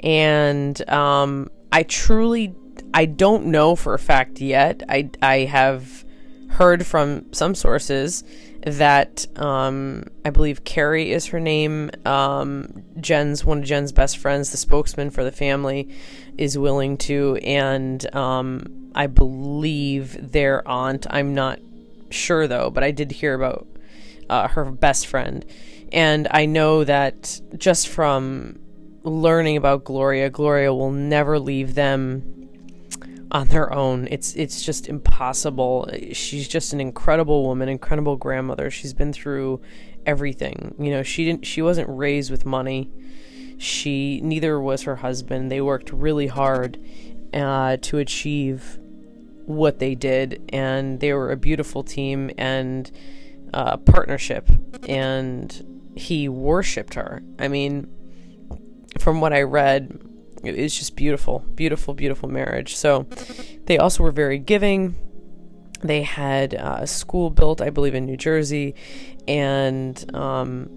And 0.03 0.87
um, 0.89 1.49
I 1.71 1.83
truly 1.83 2.53
I 2.93 3.05
don't 3.05 3.47
know 3.47 3.75
for 3.75 3.93
a 3.93 3.99
fact 3.99 4.41
yet. 4.41 4.83
I 4.89 5.09
I 5.21 5.39
have 5.39 6.05
heard 6.49 6.85
from 6.85 7.33
some 7.33 7.55
sources 7.55 8.23
that 8.65 9.25
um, 9.37 10.05
I 10.23 10.29
believe 10.29 10.63
Carrie 10.63 11.11
is 11.11 11.27
her 11.27 11.39
name. 11.39 11.89
Um, 12.05 12.83
Jen's 12.99 13.43
one 13.43 13.59
of 13.59 13.63
Jen's 13.63 13.91
best 13.91 14.17
friends, 14.17 14.51
the 14.51 14.57
spokesman 14.57 15.09
for 15.09 15.23
the 15.23 15.31
family, 15.31 15.89
is 16.37 16.57
willing 16.57 16.97
to, 16.97 17.37
and 17.37 18.13
um, 18.15 18.91
I 18.93 19.07
believe 19.07 20.31
their 20.31 20.67
aunt. 20.67 21.07
I'm 21.09 21.33
not 21.33 21.59
sure 22.09 22.47
though, 22.47 22.69
but 22.69 22.83
I 22.83 22.91
did 22.91 23.11
hear 23.11 23.33
about 23.33 23.67
uh, 24.29 24.47
her 24.49 24.65
best 24.65 25.07
friend, 25.07 25.45
and 25.91 26.27
I 26.29 26.45
know 26.45 26.83
that 26.83 27.41
just 27.57 27.87
from 27.87 28.59
learning 29.03 29.57
about 29.57 29.83
Gloria, 29.83 30.29
Gloria 30.29 30.73
will 30.73 30.91
never 30.91 31.39
leave 31.39 31.75
them 31.75 32.49
on 33.31 33.47
their 33.47 33.73
own. 33.73 34.07
It's 34.11 34.35
it's 34.35 34.61
just 34.61 34.87
impossible. 34.87 35.89
She's 36.13 36.47
just 36.47 36.71
an 36.73 36.79
incredible 36.79 37.43
woman, 37.43 37.67
incredible 37.67 38.15
grandmother. 38.15 38.69
She's 38.69 38.93
been 38.93 39.11
through 39.11 39.61
everything. 40.05 40.75
You 40.79 40.91
know, 40.91 41.03
she 41.03 41.25
didn't 41.25 41.45
she 41.45 41.61
wasn't 41.61 41.89
raised 41.89 42.29
with 42.31 42.45
money. 42.45 42.91
She 43.57 44.21
neither 44.21 44.59
was 44.59 44.83
her 44.83 44.97
husband. 44.97 45.51
They 45.51 45.61
worked 45.61 45.91
really 45.91 46.27
hard 46.27 46.79
uh, 47.33 47.77
to 47.81 47.97
achieve 47.97 48.77
what 49.45 49.79
they 49.79 49.95
did, 49.95 50.49
and 50.49 50.99
they 50.99 51.13
were 51.13 51.31
a 51.31 51.37
beautiful 51.37 51.83
team 51.83 52.31
and 52.37 52.89
uh, 53.53 53.77
partnership. 53.77 54.49
And 54.87 55.91
he 55.95 56.29
worshipped 56.29 56.93
her. 56.93 57.23
I 57.39 57.47
mean, 57.47 57.87
from 58.99 59.21
what 59.21 59.33
I 59.33 59.41
read, 59.41 59.99
it's 60.43 60.77
just 60.77 60.95
beautiful, 60.95 61.39
beautiful, 61.55 61.93
beautiful 61.93 62.29
marriage. 62.29 62.75
So 62.75 63.07
they 63.65 63.77
also 63.77 64.03
were 64.03 64.11
very 64.11 64.39
giving. 64.39 64.95
They 65.81 66.03
had 66.03 66.53
a 66.53 66.87
school 66.87 67.29
built, 67.29 67.61
I 67.61 67.69
believe, 67.69 67.95
in 67.95 68.05
New 68.05 68.17
Jersey, 68.17 68.75
and 69.27 70.15
um, 70.15 70.69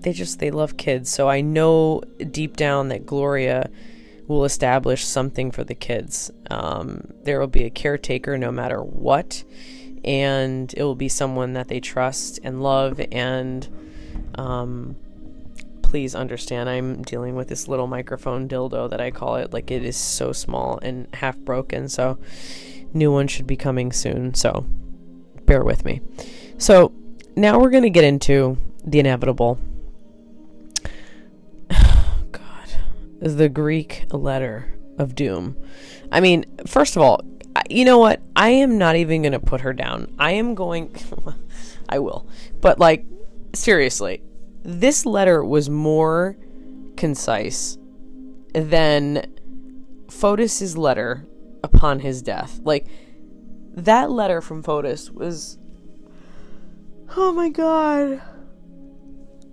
they 0.00 0.12
just 0.12 0.38
they 0.38 0.50
love 0.50 0.76
kids. 0.76 1.10
So 1.10 1.28
I 1.28 1.40
know 1.40 2.02
deep 2.30 2.56
down 2.56 2.88
that 2.88 3.06
Gloria 3.06 3.70
will 4.26 4.44
establish 4.44 5.04
something 5.04 5.50
for 5.50 5.64
the 5.64 5.74
kids. 5.74 6.30
Um, 6.50 7.12
there 7.24 7.40
will 7.40 7.46
be 7.48 7.64
a 7.64 7.70
caretaker 7.70 8.36
no 8.38 8.52
matter 8.52 8.82
what, 8.82 9.42
and 10.04 10.72
it 10.76 10.82
will 10.82 10.94
be 10.94 11.08
someone 11.08 11.54
that 11.54 11.68
they 11.68 11.80
trust 11.80 12.38
and 12.42 12.62
love 12.62 13.00
and 13.10 13.68
um, 14.34 14.96
please 15.92 16.14
understand 16.14 16.70
I'm 16.70 17.02
dealing 17.02 17.34
with 17.34 17.48
this 17.48 17.68
little 17.68 17.86
microphone 17.86 18.48
dildo 18.48 18.88
that 18.88 18.98
I 18.98 19.10
call 19.10 19.36
it. 19.36 19.52
Like 19.52 19.70
it 19.70 19.84
is 19.84 19.94
so 19.94 20.32
small 20.32 20.78
and 20.80 21.06
half 21.12 21.36
broken, 21.36 21.86
so 21.86 22.18
new 22.94 23.12
one 23.12 23.28
should 23.28 23.46
be 23.46 23.56
coming 23.56 23.92
soon. 23.92 24.32
So 24.32 24.64
bear 25.44 25.62
with 25.62 25.84
me. 25.84 26.00
So 26.56 26.94
now 27.36 27.60
we're 27.60 27.68
going 27.68 27.82
to 27.82 27.90
get 27.90 28.04
into 28.04 28.56
the 28.82 29.00
inevitable. 29.00 29.58
God, 31.68 32.68
the 33.20 33.50
Greek 33.50 34.06
letter 34.10 34.74
of 34.96 35.14
doom. 35.14 35.58
I 36.10 36.20
mean, 36.20 36.46
first 36.66 36.96
of 36.96 37.02
all, 37.02 37.20
you 37.68 37.84
know 37.84 37.98
what? 37.98 38.22
I 38.34 38.48
am 38.48 38.78
not 38.78 38.96
even 38.96 39.20
going 39.20 39.32
to 39.32 39.40
put 39.40 39.60
her 39.60 39.74
down. 39.74 40.14
I 40.18 40.32
am 40.32 40.54
going. 40.54 40.96
I 41.90 41.98
will. 41.98 42.26
But, 42.62 42.78
like, 42.78 43.04
seriously, 43.52 44.22
this 44.62 45.04
letter 45.04 45.44
was 45.44 45.68
more 45.68 46.36
concise 46.96 47.78
than 48.54 49.26
Fotis's 50.08 50.76
letter 50.76 51.26
upon 51.62 52.00
his 52.00 52.22
death. 52.22 52.60
Like 52.62 52.86
that 53.74 54.10
letter 54.10 54.40
from 54.40 54.62
Fotis 54.62 55.10
was 55.10 55.58
oh 57.16 57.32
my 57.32 57.48
god 57.48 58.22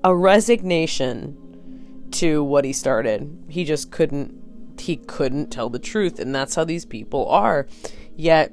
a 0.04 0.16
resignation 0.16 2.08
to 2.12 2.44
what 2.44 2.66
he 2.66 2.74
started. 2.74 3.46
He 3.50 3.64
just 3.64 3.92
couldn't 3.92 4.36
he 4.80 4.98
couldn't 4.98 5.52
tell 5.52 5.70
the 5.70 5.80
truth 5.80 6.20
and 6.20 6.34
that's 6.34 6.56
how 6.56 6.64
these 6.64 6.86
people 6.86 7.28
are. 7.30 7.68
Yet 8.16 8.52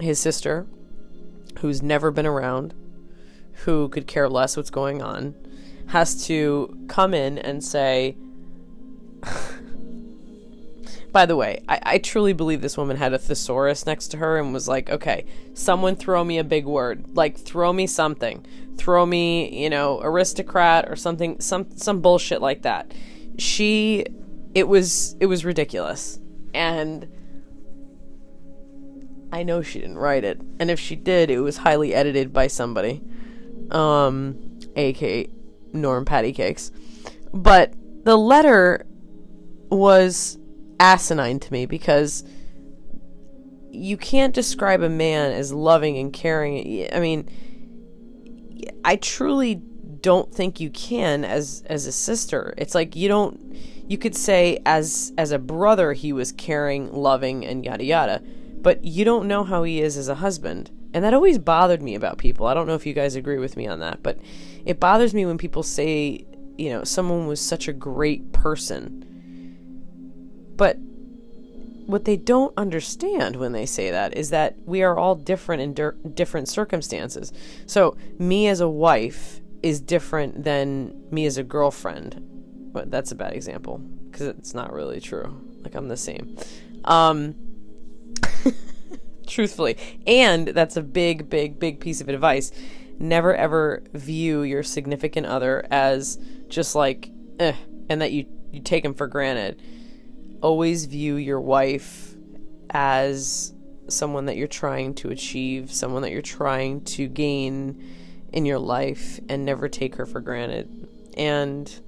his 0.00 0.18
sister 0.18 0.66
who's 1.60 1.82
never 1.82 2.10
been 2.10 2.26
around 2.26 2.74
who 3.64 3.88
could 3.88 4.06
care 4.06 4.28
less 4.28 4.56
what's 4.56 4.70
going 4.70 5.02
on 5.02 5.34
has 5.88 6.26
to 6.26 6.78
come 6.88 7.14
in 7.14 7.38
and 7.38 7.62
say, 7.62 8.16
by 11.12 11.24
the 11.26 11.36
way, 11.36 11.62
I, 11.68 11.80
I, 11.82 11.98
truly 11.98 12.32
believe 12.32 12.60
this 12.60 12.76
woman 12.76 12.96
had 12.96 13.12
a 13.12 13.18
thesaurus 13.18 13.86
next 13.86 14.08
to 14.08 14.16
her 14.18 14.38
and 14.38 14.52
was 14.52 14.68
like, 14.68 14.90
okay, 14.90 15.24
someone 15.54 15.96
throw 15.96 16.24
me 16.24 16.38
a 16.38 16.44
big 16.44 16.66
word. 16.66 17.16
Like, 17.16 17.38
throw 17.38 17.72
me 17.72 17.86
something. 17.86 18.44
Throw 18.76 19.06
me, 19.06 19.62
you 19.62 19.70
know, 19.70 20.00
aristocrat 20.02 20.86
or 20.88 20.96
something, 20.96 21.40
some, 21.40 21.76
some 21.76 22.00
bullshit 22.00 22.42
like 22.42 22.62
that. 22.62 22.92
She, 23.38 24.04
it 24.54 24.68
was, 24.68 25.16
it 25.20 25.26
was 25.26 25.44
ridiculous. 25.44 26.18
And 26.52 27.08
I 29.32 29.42
know 29.42 29.62
she 29.62 29.80
didn't 29.80 29.98
write 29.98 30.24
it. 30.24 30.40
And 30.58 30.70
if 30.70 30.80
she 30.80 30.96
did, 30.96 31.30
it 31.30 31.40
was 31.40 31.58
highly 31.58 31.94
edited 31.94 32.32
by 32.32 32.48
somebody 32.48 33.02
um, 33.70 34.58
aka 34.76 35.28
Norm 35.72 36.04
Patty 36.04 36.32
Cakes. 36.32 36.70
But 37.32 37.74
the 38.04 38.16
letter 38.16 38.86
was 39.70 40.38
asinine 40.78 41.40
to 41.40 41.52
me 41.52 41.66
because 41.66 42.24
you 43.70 43.96
can't 43.96 44.34
describe 44.34 44.82
a 44.82 44.88
man 44.88 45.32
as 45.32 45.52
loving 45.52 45.98
and 45.98 46.12
caring. 46.12 46.88
I 46.92 47.00
mean, 47.00 47.28
I 48.84 48.96
truly 48.96 49.56
don't 50.00 50.32
think 50.32 50.60
you 50.60 50.70
can 50.70 51.24
as 51.24 51.62
as 51.66 51.86
a 51.86 51.92
sister. 51.92 52.54
It's 52.56 52.74
like 52.74 52.96
you 52.96 53.08
don't 53.08 53.56
you 53.88 53.98
could 53.98 54.14
say 54.14 54.60
as 54.64 55.12
as 55.18 55.32
a 55.32 55.38
brother 55.38 55.92
he 55.92 56.12
was 56.12 56.32
caring, 56.32 56.92
loving 56.92 57.44
and 57.44 57.64
yada 57.64 57.84
yada, 57.84 58.22
but 58.60 58.84
you 58.84 59.04
don't 59.04 59.28
know 59.28 59.44
how 59.44 59.62
he 59.62 59.80
is 59.80 59.96
as 59.96 60.08
a 60.08 60.16
husband. 60.16 60.70
And 60.96 61.04
that 61.04 61.12
always 61.12 61.36
bothered 61.36 61.82
me 61.82 61.94
about 61.94 62.16
people. 62.16 62.46
I 62.46 62.54
don't 62.54 62.66
know 62.66 62.74
if 62.74 62.86
you 62.86 62.94
guys 62.94 63.16
agree 63.16 63.36
with 63.36 63.54
me 63.54 63.66
on 63.66 63.80
that, 63.80 64.02
but 64.02 64.18
it 64.64 64.80
bothers 64.80 65.12
me 65.12 65.26
when 65.26 65.36
people 65.36 65.62
say, 65.62 66.24
you 66.56 66.70
know, 66.70 66.84
someone 66.84 67.26
was 67.26 67.38
such 67.38 67.68
a 67.68 67.74
great 67.74 68.32
person. 68.32 69.04
But 70.56 70.78
what 71.84 72.06
they 72.06 72.16
don't 72.16 72.54
understand 72.56 73.36
when 73.36 73.52
they 73.52 73.66
say 73.66 73.90
that 73.90 74.16
is 74.16 74.30
that 74.30 74.56
we 74.64 74.82
are 74.82 74.98
all 74.98 75.14
different 75.14 75.60
in 75.60 75.74
di- 75.74 76.10
different 76.14 76.48
circumstances. 76.48 77.30
So, 77.66 77.98
me 78.18 78.48
as 78.48 78.62
a 78.62 78.68
wife 78.68 79.42
is 79.62 79.82
different 79.82 80.44
than 80.44 80.98
me 81.10 81.26
as 81.26 81.36
a 81.36 81.42
girlfriend. 81.42 82.22
But 82.72 82.90
that's 82.90 83.12
a 83.12 83.16
bad 83.16 83.34
example 83.34 83.82
because 84.10 84.28
it's 84.28 84.54
not 84.54 84.72
really 84.72 85.02
true. 85.02 85.46
Like, 85.62 85.74
I'm 85.74 85.88
the 85.88 85.98
same. 85.98 86.38
Um, 86.84 87.34
truthfully. 89.26 89.76
And 90.06 90.48
that's 90.48 90.76
a 90.76 90.82
big, 90.82 91.28
big, 91.28 91.58
big 91.58 91.80
piece 91.80 92.00
of 92.00 92.08
advice. 92.08 92.52
Never 92.98 93.34
ever 93.34 93.82
view 93.92 94.42
your 94.42 94.62
significant 94.62 95.26
other 95.26 95.66
as 95.70 96.18
just 96.48 96.74
like, 96.74 97.10
eh, 97.38 97.54
and 97.88 98.00
that 98.00 98.12
you, 98.12 98.26
you 98.52 98.60
take 98.60 98.82
them 98.82 98.94
for 98.94 99.06
granted. 99.06 99.60
Always 100.40 100.86
view 100.86 101.16
your 101.16 101.40
wife 101.40 102.14
as 102.70 103.52
someone 103.88 104.26
that 104.26 104.36
you're 104.36 104.48
trying 104.48 104.94
to 104.94 105.10
achieve, 105.10 105.72
someone 105.72 106.02
that 106.02 106.10
you're 106.10 106.22
trying 106.22 106.82
to 106.82 107.06
gain 107.08 107.82
in 108.32 108.44
your 108.44 108.58
life, 108.58 109.20
and 109.28 109.44
never 109.44 109.68
take 109.68 109.96
her 109.96 110.06
for 110.06 110.20
granted. 110.20 110.88
And 111.16 111.80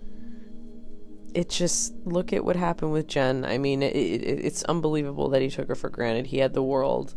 it 1.35 1.49
just 1.51 1.95
look 2.05 2.33
at 2.33 2.45
what 2.45 2.57
happened 2.57 2.93
with 2.93 3.07
Jen. 3.07 3.45
I 3.45 3.59
mean, 3.59 3.83
it, 3.83 3.95
it, 3.95 4.45
it's 4.45 4.63
unbelievable 4.65 5.29
that 5.31 5.43
he 5.43 5.51
took 5.51 5.69
her 5.69 5.75
for 5.75 5.91
granted. 5.91 6.27
He 6.27 6.39
had 6.39 6.55
the 6.55 6.63
world 6.63 7.15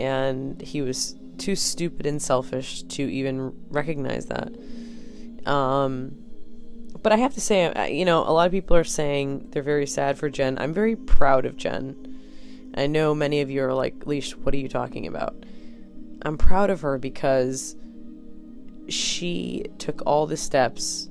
and 0.00 0.60
he 0.60 0.82
was 0.82 1.16
too 1.38 1.54
stupid 1.54 2.06
and 2.06 2.20
selfish 2.20 2.82
to 2.82 3.02
even 3.02 3.52
recognize 3.68 4.26
that. 4.26 4.52
Um, 5.46 6.16
but 7.02 7.12
I 7.12 7.16
have 7.16 7.34
to 7.34 7.40
say, 7.40 7.92
you 7.92 8.04
know, 8.04 8.20
a 8.20 8.32
lot 8.32 8.46
of 8.46 8.52
people 8.52 8.76
are 8.76 8.84
saying 8.84 9.48
they're 9.50 9.62
very 9.62 9.86
sad 9.86 10.18
for 10.18 10.28
Jen. 10.28 10.58
I'm 10.58 10.72
very 10.72 10.96
proud 10.96 11.46
of 11.46 11.56
Jen. 11.56 12.06
I 12.74 12.86
know 12.86 13.14
many 13.14 13.40
of 13.40 13.50
you 13.50 13.64
are 13.64 13.74
like, 13.74 14.00
Leesh, 14.00 14.32
what 14.32 14.54
are 14.54 14.58
you 14.58 14.68
talking 14.68 15.06
about? 15.06 15.34
I'm 16.22 16.36
proud 16.36 16.70
of 16.70 16.82
her 16.82 16.98
because 16.98 17.76
she 18.88 19.64
took 19.78 20.02
all 20.04 20.26
the 20.26 20.36
steps 20.36 21.08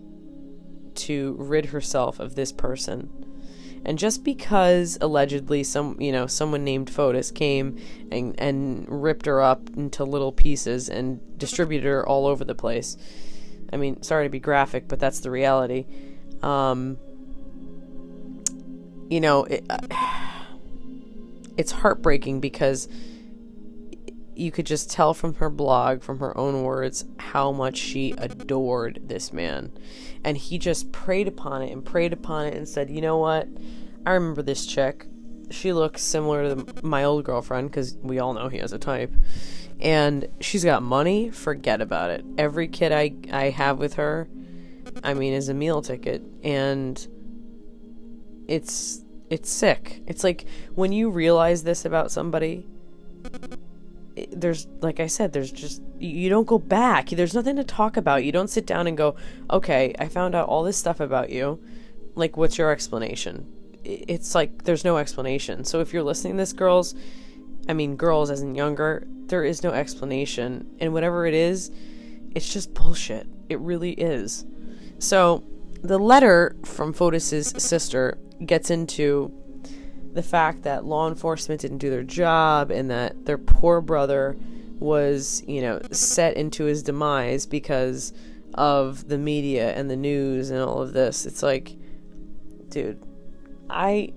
to 0.95 1.35
rid 1.39 1.67
herself 1.67 2.19
of 2.19 2.35
this 2.35 2.51
person 2.51 3.18
and 3.85 3.97
just 3.97 4.23
because 4.23 4.97
allegedly 5.01 5.63
some, 5.63 5.99
you 5.99 6.11
know, 6.11 6.27
someone 6.27 6.63
named 6.63 6.89
Fotis 6.89 7.33
came 7.33 7.77
and 8.11 8.39
and 8.39 8.85
ripped 8.89 9.25
her 9.25 9.41
up 9.41 9.69
into 9.75 10.03
little 10.03 10.31
pieces 10.31 10.89
and 10.89 11.19
distributed 11.37 11.87
her 11.87 12.07
all 12.07 12.27
over 12.27 12.43
the 12.43 12.55
place. 12.55 12.97
I 13.71 13.77
mean, 13.77 14.01
sorry 14.03 14.25
to 14.25 14.29
be 14.29 14.39
graphic, 14.39 14.87
but 14.87 14.99
that's 14.99 15.19
the 15.19 15.31
reality. 15.31 15.85
Um, 16.41 16.97
you 19.09 19.21
know, 19.21 19.43
it, 19.45 19.65
it's 21.57 21.71
heartbreaking 21.71 22.39
because 22.39 22.87
you 24.39 24.51
could 24.51 24.65
just 24.65 24.89
tell 24.89 25.13
from 25.13 25.35
her 25.35 25.49
blog, 25.49 26.01
from 26.01 26.19
her 26.19 26.35
own 26.37 26.63
words, 26.63 27.05
how 27.17 27.51
much 27.51 27.77
she 27.77 28.13
adored 28.17 29.01
this 29.03 29.33
man. 29.33 29.71
And 30.23 30.37
he 30.37 30.57
just 30.57 30.91
preyed 30.91 31.27
upon 31.27 31.61
it 31.61 31.71
and 31.71 31.83
preyed 31.83 32.13
upon 32.13 32.45
it 32.47 32.55
and 32.55 32.67
said, 32.67 32.89
you 32.89 33.01
know 33.01 33.17
what? 33.17 33.47
I 34.05 34.13
remember 34.13 34.41
this 34.41 34.65
chick. 34.65 35.07
She 35.51 35.73
looks 35.73 36.01
similar 36.01 36.55
to 36.55 36.85
my 36.85 37.03
old 37.03 37.25
girlfriend 37.25 37.71
because 37.71 37.97
we 38.01 38.19
all 38.19 38.33
know 38.33 38.47
he 38.47 38.59
has 38.59 38.71
a 38.71 38.79
type. 38.79 39.13
And 39.79 40.27
she's 40.39 40.63
got 40.63 40.83
money, 40.83 41.29
forget 41.31 41.81
about 41.81 42.11
it. 42.11 42.25
Every 42.37 42.67
kid 42.67 42.91
I, 42.91 43.13
I 43.31 43.49
have 43.49 43.77
with 43.77 43.95
her, 43.95 44.29
I 45.03 45.13
mean, 45.13 45.33
is 45.33 45.49
a 45.49 45.53
meal 45.53 45.81
ticket. 45.81 46.21
And 46.43 47.05
it's 48.47 49.01
it's 49.29 49.51
sick. 49.51 50.01
It's 50.07 50.23
like 50.23 50.45
when 50.73 50.91
you 50.91 51.09
realize 51.09 51.63
this 51.63 51.85
about 51.85 52.11
somebody, 52.11 52.65
there's 54.31 54.67
like 54.81 54.99
I 54.99 55.07
said, 55.07 55.33
there's 55.33 55.51
just 55.51 55.81
you 55.99 56.29
don't 56.29 56.47
go 56.47 56.59
back. 56.59 57.09
There's 57.09 57.33
nothing 57.33 57.55
to 57.57 57.63
talk 57.63 57.97
about. 57.97 58.23
You 58.23 58.31
don't 58.31 58.49
sit 58.49 58.65
down 58.65 58.87
and 58.87 58.97
go, 58.97 59.15
"Okay, 59.49 59.93
I 59.99 60.07
found 60.07 60.35
out 60.35 60.47
all 60.47 60.63
this 60.63 60.77
stuff 60.77 60.99
about 60.99 61.29
you. 61.29 61.61
Like 62.15 62.37
what's 62.37 62.57
your 62.57 62.71
explanation?" 62.71 63.51
It's 63.83 64.35
like 64.35 64.63
there's 64.63 64.83
no 64.83 64.97
explanation. 64.97 65.63
So 65.63 65.79
if 65.79 65.93
you're 65.93 66.03
listening 66.03 66.33
to 66.33 66.37
this 66.37 66.53
girls, 66.53 66.95
I 67.67 67.73
mean 67.73 67.95
girls 67.95 68.29
as 68.29 68.41
in 68.41 68.55
younger, 68.55 69.07
there 69.27 69.43
is 69.43 69.63
no 69.63 69.71
explanation. 69.71 70.67
And 70.79 70.93
whatever 70.93 71.25
it 71.25 71.33
is, 71.33 71.71
it's 72.35 72.51
just 72.51 72.73
bullshit. 72.73 73.27
It 73.49 73.59
really 73.59 73.91
is. 73.91 74.45
So 74.99 75.43
the 75.81 75.97
letter 75.97 76.55
from 76.65 76.93
Fotis's 76.93 77.53
sister 77.57 78.17
gets 78.45 78.69
into 78.69 79.31
the 80.19 80.23
fact 80.23 80.63
that 80.63 80.83
law 80.83 81.07
enforcement 81.07 81.61
didn't 81.61 81.77
do 81.77 81.89
their 81.89 82.03
job 82.03 82.71
and 82.71 82.91
that 82.91 83.25
their 83.25 83.37
poor 83.37 83.79
brother 83.79 84.35
was, 84.77 85.41
you 85.47 85.61
know, 85.61 85.79
set 85.91 86.35
into 86.35 86.65
his 86.65 86.83
demise 86.83 87.45
because 87.45 88.11
of 88.53 89.07
the 89.07 89.17
media 89.17 89.71
and 89.75 89.89
the 89.89 89.95
news 89.95 90.49
and 90.49 90.61
all 90.61 90.81
of 90.81 90.91
this. 90.91 91.25
It's 91.25 91.41
like, 91.41 91.73
dude, 92.67 93.01
I 93.69 94.11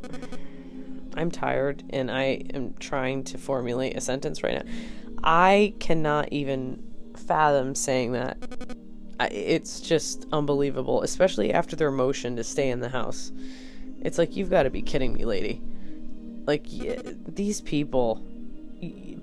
I'm 1.17 1.31
tired 1.31 1.85
and 1.91 2.11
I 2.11 2.43
am 2.53 2.75
trying 2.81 3.23
to 3.23 3.39
formulate 3.39 3.97
a 3.97 4.01
sentence 4.01 4.43
right 4.43 4.55
now. 4.55 4.73
I 5.23 5.73
cannot 5.79 6.33
even 6.33 6.83
fathom 7.15 7.77
saying 7.77 8.11
that. 8.11 8.39
It's 9.31 9.79
just 9.79 10.27
unbelievable, 10.33 11.03
especially 11.03 11.53
after 11.53 11.77
their 11.77 11.93
motion 11.93 12.35
to 12.35 12.43
stay 12.43 12.71
in 12.71 12.81
the 12.81 12.89
house. 12.89 13.31
It's 14.01 14.19
like 14.19 14.35
you've 14.35 14.51
got 14.51 14.65
to 14.65 14.71
be 14.71 14.83
kidding 14.83 15.13
me, 15.13 15.25
lady. 15.25 15.63
Like 16.47 16.67
these 16.69 17.61
people. 17.61 18.23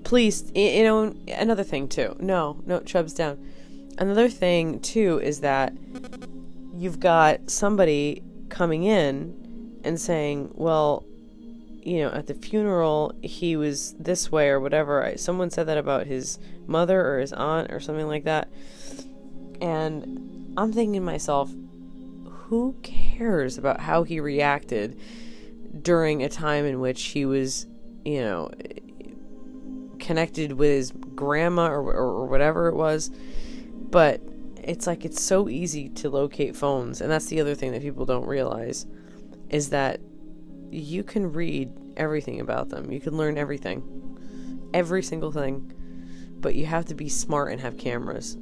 Please, 0.04 0.50
you 0.54 0.84
know, 0.84 1.14
another 1.28 1.62
thing 1.64 1.88
too. 1.88 2.16
No, 2.18 2.62
no, 2.66 2.80
Chubb's 2.80 3.12
down. 3.12 3.38
Another 3.98 4.28
thing 4.28 4.80
too 4.80 5.20
is 5.22 5.40
that 5.40 5.74
you've 6.74 7.00
got 7.00 7.50
somebody 7.50 8.22
coming 8.48 8.84
in 8.84 9.80
and 9.84 10.00
saying, 10.00 10.52
"Well, 10.54 11.04
you 11.82 12.00
know, 12.00 12.10
at 12.10 12.26
the 12.26 12.34
funeral 12.34 13.14
he 13.20 13.56
was 13.56 13.94
this 13.98 14.32
way 14.32 14.48
or 14.48 14.58
whatever." 14.58 15.12
Someone 15.16 15.50
said 15.50 15.66
that 15.66 15.76
about 15.76 16.06
his 16.06 16.38
mother 16.66 17.06
or 17.06 17.20
his 17.20 17.34
aunt 17.34 17.70
or 17.70 17.80
something 17.80 18.06
like 18.06 18.24
that. 18.24 18.48
And 19.60 20.54
I'm 20.56 20.72
thinking 20.72 20.94
to 20.94 21.00
myself, 21.00 21.52
who 22.24 22.74
cares 22.82 23.58
about 23.58 23.80
how 23.80 24.02
he 24.02 24.18
reacted 24.18 24.98
during 25.82 26.22
a 26.22 26.28
time 26.28 26.64
in 26.64 26.80
which 26.80 27.02
he 27.02 27.24
was, 27.24 27.66
you 28.04 28.20
know, 28.20 28.50
connected 29.98 30.52
with 30.52 30.70
his 30.70 30.92
grandma 31.14 31.68
or, 31.68 31.92
or, 31.92 32.26
whatever 32.26 32.68
it 32.68 32.74
was? 32.74 33.10
But 33.74 34.20
it's 34.56 34.86
like 34.86 35.04
it's 35.04 35.22
so 35.22 35.48
easy 35.48 35.88
to 35.90 36.10
locate 36.10 36.56
phones, 36.56 37.00
and 37.00 37.10
that's 37.10 37.26
the 37.26 37.40
other 37.40 37.54
thing 37.54 37.72
that 37.72 37.82
people 37.82 38.06
don't 38.06 38.26
realize 38.26 38.86
is 39.48 39.70
that 39.70 40.00
you 40.70 41.02
can 41.02 41.32
read 41.32 41.72
everything 41.96 42.40
about 42.40 42.68
them. 42.68 42.90
You 42.90 43.00
can 43.00 43.16
learn 43.16 43.36
everything. 43.36 44.68
Every 44.72 45.02
single 45.02 45.32
thing. 45.32 45.72
But 46.40 46.54
you 46.54 46.66
have 46.66 46.86
to 46.86 46.94
be 46.94 47.08
smart 47.08 47.52
and 47.52 47.60
have 47.60 47.76
cameras. 47.76 48.38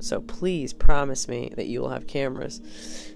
So 0.00 0.20
please 0.20 0.72
promise 0.72 1.28
me 1.28 1.52
that 1.56 1.66
you 1.66 1.80
will 1.80 1.88
have 1.88 2.06
cameras. 2.06 2.60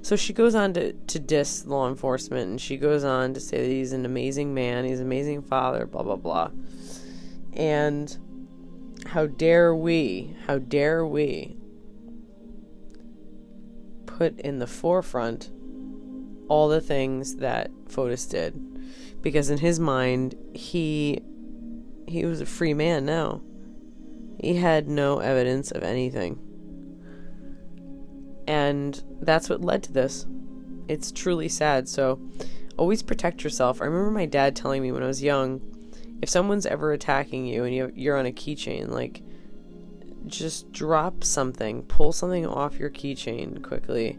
So 0.03 0.17
she 0.17 0.33
goes 0.33 0.55
on 0.55 0.73
to, 0.75 0.93
to 0.93 1.19
diss 1.19 1.67
law 1.67 1.89
enforcement 1.89 2.51
and 2.51 2.61
she 2.61 2.77
goes 2.77 3.05
on 3.05 3.35
to 3.35 3.41
say 3.41 3.59
that 3.59 3.71
he's 3.71 3.93
an 3.93 4.05
amazing 4.05 4.55
man, 4.55 4.85
he's 4.85 5.01
an 5.01 5.07
amazing 5.07 5.43
father, 5.43 5.87
blah, 5.87 6.03
blah, 6.03 6.17
blah. 6.17 6.51
And 7.53 8.17
how 9.07 9.27
dare 9.27 9.75
we, 9.75 10.37
how 10.47 10.59
dare 10.59 11.07
we 11.07 11.57
put 14.07 14.39
in 14.41 14.59
the 14.59 14.67
forefront 14.67 15.51
all 16.51 16.69
the 16.69 16.81
things 16.81 17.37
that 17.37 17.71
Fotis 17.89 18.29
did. 18.29 18.55
Because 19.23 19.49
in 19.49 19.59
his 19.59 19.81
mind, 19.81 20.35
he 20.53 21.23
he 22.07 22.27
was 22.27 22.41
a 22.41 22.47
free 22.47 22.75
man 22.75 23.07
now. 23.07 23.41
He 24.41 24.57
had 24.57 24.89
no 24.89 25.21
evidence 25.21 25.71
of 25.71 25.83
anything. 25.83 26.39
And 28.51 29.01
that's 29.21 29.49
what 29.49 29.61
led 29.61 29.85
to 29.85 29.93
this. 29.93 30.27
It's 30.89 31.13
truly 31.13 31.49
sad. 31.49 31.89
So 31.89 32.21
always 32.77 33.01
protect 33.01 33.45
yourself. 33.45 33.81
I 33.81 33.85
remember 33.85 34.11
my 34.11 34.27
dad 34.27 34.57
telling 34.57 34.83
me 34.83 34.91
when 34.91 35.05
I 35.05 35.07
was 35.07 35.23
young 35.23 35.61
if 36.21 36.29
someone's 36.29 36.67
ever 36.67 36.93
attacking 36.93 37.47
you 37.47 37.63
and 37.63 37.97
you're 37.97 38.17
on 38.17 38.27
a 38.27 38.33
keychain, 38.33 38.89
like, 38.89 39.23
just 40.27 40.73
drop 40.73 41.23
something, 41.23 41.83
pull 41.85 42.13
something 42.13 42.45
off 42.45 42.77
your 42.77 42.91
keychain 42.91 43.63
quickly, 43.63 44.19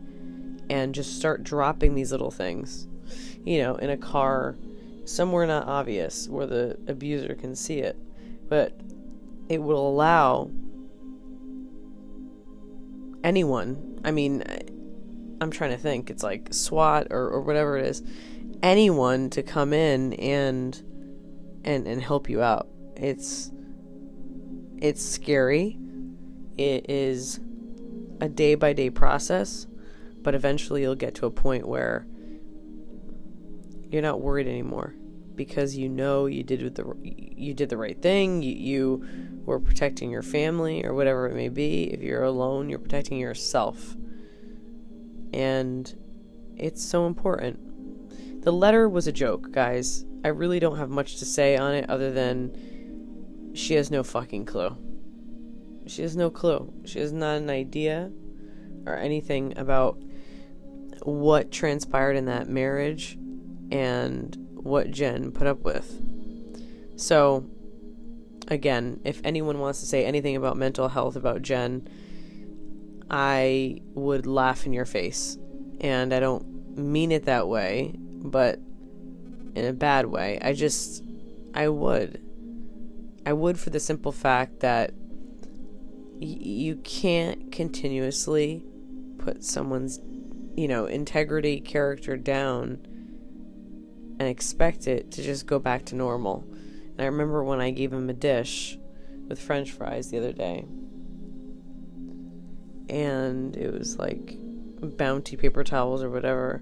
and 0.69 0.95
just 0.95 1.17
start 1.17 1.43
dropping 1.43 1.93
these 1.93 2.13
little 2.13 2.31
things. 2.31 2.87
You 3.43 3.61
know, 3.63 3.75
in 3.75 3.89
a 3.89 3.97
car, 3.97 4.55
somewhere 5.03 5.45
not 5.45 5.67
obvious 5.67 6.29
where 6.29 6.47
the 6.47 6.79
abuser 6.87 7.35
can 7.35 7.53
see 7.53 7.79
it. 7.79 7.97
But 8.47 8.79
it 9.49 9.61
will 9.61 9.85
allow 9.85 10.49
anyone, 13.23 13.99
I 14.03 14.11
mean, 14.11 14.43
I'm 15.41 15.51
trying 15.51 15.71
to 15.71 15.77
think, 15.77 16.09
it's 16.09 16.23
like 16.23 16.53
SWAT 16.53 17.07
or, 17.11 17.29
or 17.29 17.41
whatever 17.41 17.77
it 17.77 17.85
is, 17.85 18.03
anyone 18.61 19.29
to 19.31 19.43
come 19.43 19.73
in 19.73 20.13
and 20.13 20.81
and 21.63 21.87
and 21.87 22.01
help 22.01 22.29
you 22.29 22.41
out. 22.41 22.67
It's 22.95 23.51
it's 24.77 25.03
scary. 25.03 25.77
It 26.57 26.89
is 26.89 27.39
a 28.19 28.29
day 28.29 28.55
by 28.55 28.73
day 28.73 28.89
process, 28.89 29.67
but 30.21 30.35
eventually 30.35 30.81
you'll 30.81 30.95
get 30.95 31.15
to 31.15 31.25
a 31.25 31.31
point 31.31 31.67
where 31.67 32.05
you're 33.89 34.01
not 34.01 34.21
worried 34.21 34.47
anymore 34.47 34.95
because 35.35 35.75
you 35.75 35.89
know 35.89 36.25
you 36.25 36.43
did 36.43 36.75
the 36.75 36.93
you 37.03 37.53
did 37.53 37.69
the 37.69 37.77
right 37.77 37.99
thing. 38.01 38.41
You, 38.41 38.53
you 38.53 39.41
were 39.45 39.59
protecting 39.59 40.11
your 40.11 40.21
family 40.21 40.85
or 40.85 40.93
whatever 40.93 41.27
it 41.27 41.35
may 41.35 41.49
be. 41.49 41.85
If 41.85 42.01
you're 42.01 42.23
alone, 42.23 42.69
you're 42.69 42.79
protecting 42.79 43.17
yourself. 43.17 43.95
And 45.33 45.93
it's 46.57 46.83
so 46.83 47.07
important. 47.07 48.43
The 48.43 48.51
letter 48.51 48.89
was 48.89 49.07
a 49.07 49.11
joke, 49.11 49.51
guys. 49.51 50.05
I 50.23 50.29
really 50.29 50.59
don't 50.59 50.77
have 50.77 50.89
much 50.89 51.17
to 51.17 51.25
say 51.25 51.57
on 51.57 51.73
it 51.73 51.89
other 51.89 52.11
than 52.11 53.51
she 53.53 53.75
has 53.75 53.91
no 53.91 54.03
fucking 54.03 54.45
clue. 54.45 54.77
She 55.87 56.03
has 56.03 56.15
no 56.15 56.29
clue. 56.29 56.71
She 56.85 56.99
has 56.99 57.11
not 57.11 57.37
an 57.37 57.49
idea 57.49 58.11
or 58.85 58.95
anything 58.95 59.57
about 59.57 60.01
what 61.03 61.51
transpired 61.51 62.15
in 62.15 62.25
that 62.25 62.47
marriage 62.47 63.17
and 63.71 64.37
what 64.63 64.91
Jen 64.91 65.31
put 65.31 65.47
up 65.47 65.61
with. 65.61 65.99
So, 66.95 67.45
again, 68.47 68.99
if 69.03 69.21
anyone 69.23 69.59
wants 69.59 69.79
to 69.79 69.85
say 69.85 70.05
anything 70.05 70.35
about 70.35 70.57
mental 70.57 70.89
health 70.89 71.15
about 71.15 71.41
Jen, 71.41 71.87
I 73.09 73.81
would 73.93 74.25
laugh 74.25 74.65
in 74.65 74.73
your 74.73 74.85
face. 74.85 75.37
And 75.79 76.13
I 76.13 76.19
don't 76.19 76.77
mean 76.77 77.11
it 77.11 77.25
that 77.25 77.47
way, 77.47 77.95
but 77.97 78.59
in 79.55 79.65
a 79.65 79.73
bad 79.73 80.05
way. 80.05 80.39
I 80.41 80.53
just, 80.53 81.03
I 81.53 81.67
would. 81.67 82.21
I 83.25 83.33
would 83.33 83.59
for 83.59 83.69
the 83.69 83.79
simple 83.79 84.11
fact 84.11 84.61
that 84.61 84.93
y- 84.93 86.19
you 86.19 86.75
can't 86.77 87.51
continuously 87.51 88.63
put 89.17 89.43
someone's, 89.43 89.99
you 90.55 90.67
know, 90.67 90.85
integrity, 90.85 91.59
character 91.59 92.15
down 92.17 92.85
and 94.21 94.29
expect 94.29 94.87
it 94.87 95.09
to 95.09 95.23
just 95.23 95.47
go 95.47 95.57
back 95.57 95.83
to 95.83 95.95
normal. 95.95 96.45
And 96.91 97.01
I 97.01 97.05
remember 97.05 97.43
when 97.43 97.59
I 97.59 97.71
gave 97.71 97.91
him 97.91 98.07
a 98.07 98.13
dish 98.13 98.77
with 99.27 99.41
french 99.41 99.71
fries 99.71 100.11
the 100.11 100.19
other 100.19 100.31
day. 100.31 100.63
And 102.87 103.55
it 103.55 103.73
was 103.73 103.97
like 103.97 104.35
bounty 104.79 105.37
paper 105.37 105.63
towels 105.63 106.03
or 106.03 106.11
whatever. 106.11 106.61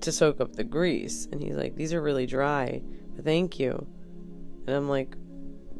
to 0.00 0.10
soak 0.10 0.40
up 0.40 0.56
the 0.56 0.64
grease. 0.64 1.28
And 1.30 1.42
he's 1.42 1.54
like, 1.54 1.76
These 1.76 1.92
are 1.92 2.00
really 2.00 2.24
dry, 2.24 2.80
thank 3.22 3.58
you. 3.58 3.86
And 4.66 4.74
I'm 4.74 4.88
like, 4.88 5.14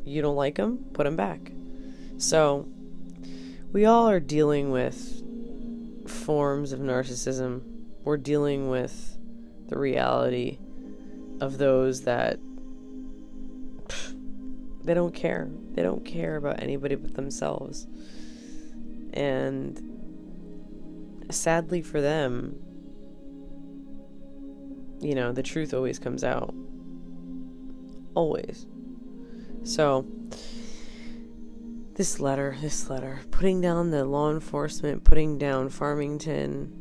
You 0.05 0.21
don't 0.21 0.37
like 0.37 0.57
them? 0.57 0.85
Put 0.93 1.05
them 1.05 1.17
back. 1.17 1.51
So, 2.19 2.69
we 3.73 3.87
all 3.87 4.07
are 4.07 4.21
dealing 4.21 4.71
with 4.71 5.23
forms 6.07 6.73
of 6.73 6.81
narcissism. 6.81 7.63
We're 8.05 8.19
dealing 8.19 8.69
with 8.69 9.17
the 9.69 9.79
reality 9.79 10.59
of 11.41 11.59
those 11.59 12.03
that 12.03 12.39
they 14.83 14.95
don't 14.95 15.15
care. 15.15 15.49
They 15.73 15.83
don't 15.83 16.05
care 16.05 16.37
about 16.37 16.63
anybody 16.63 16.95
but 16.95 17.15
themselves. 17.15 17.87
And 19.13 19.81
sadly 21.31 21.83
for 21.83 22.01
them, 22.01 22.57
you 25.01 25.15
know, 25.15 25.33
the 25.33 25.43
truth 25.43 25.75
always 25.75 25.99
comes 25.99 26.25
out. 26.25 26.55
Always. 28.15 28.67
So, 29.63 30.07
this 31.95 32.19
letter, 32.19 32.57
this 32.61 32.89
letter, 32.89 33.21
putting 33.31 33.61
down 33.61 33.91
the 33.91 34.05
law 34.05 34.31
enforcement, 34.31 35.05
putting 35.05 35.39
down 35.39 35.69
Farmington. 35.69 36.80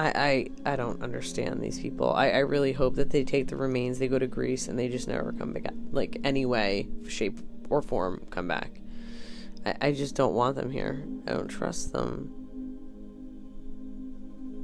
I, 0.00 0.48
I, 0.64 0.72
I 0.72 0.76
don't 0.76 1.02
understand 1.02 1.60
these 1.60 1.78
people. 1.78 2.10
I, 2.10 2.30
I 2.30 2.38
really 2.38 2.72
hope 2.72 2.94
that 2.94 3.10
they 3.10 3.22
take 3.22 3.48
the 3.48 3.56
remains, 3.56 3.98
they 3.98 4.08
go 4.08 4.18
to 4.18 4.26
Greece, 4.26 4.66
and 4.66 4.78
they 4.78 4.88
just 4.88 5.06
never 5.06 5.32
come 5.32 5.52
back. 5.52 5.74
Like, 5.92 6.18
any 6.24 6.46
way, 6.46 6.88
shape, 7.06 7.38
or 7.68 7.82
form, 7.82 8.26
come 8.30 8.48
back. 8.48 8.80
I, 9.66 9.74
I 9.82 9.92
just 9.92 10.14
don't 10.14 10.32
want 10.32 10.56
them 10.56 10.70
here. 10.70 11.04
I 11.26 11.32
don't 11.32 11.48
trust 11.48 11.92
them. 11.92 12.32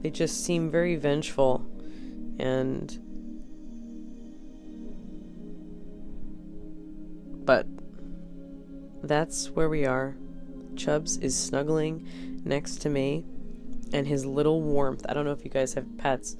They 0.00 0.08
just 0.08 0.42
seem 0.42 0.70
very 0.70 0.96
vengeful 0.96 1.66
and. 2.38 2.98
But 7.44 7.66
that's 9.02 9.50
where 9.50 9.68
we 9.68 9.84
are. 9.84 10.16
Chubbs 10.76 11.18
is 11.18 11.36
snuggling 11.36 12.40
next 12.44 12.80
to 12.82 12.88
me, 12.88 13.26
and 13.92 14.06
his 14.06 14.26
little 14.26 14.62
warmth. 14.62 15.04
I 15.08 15.14
don't 15.14 15.24
know 15.24 15.32
if 15.32 15.44
you 15.44 15.50
guys 15.50 15.74
have 15.74 15.98
pets, 15.98 16.36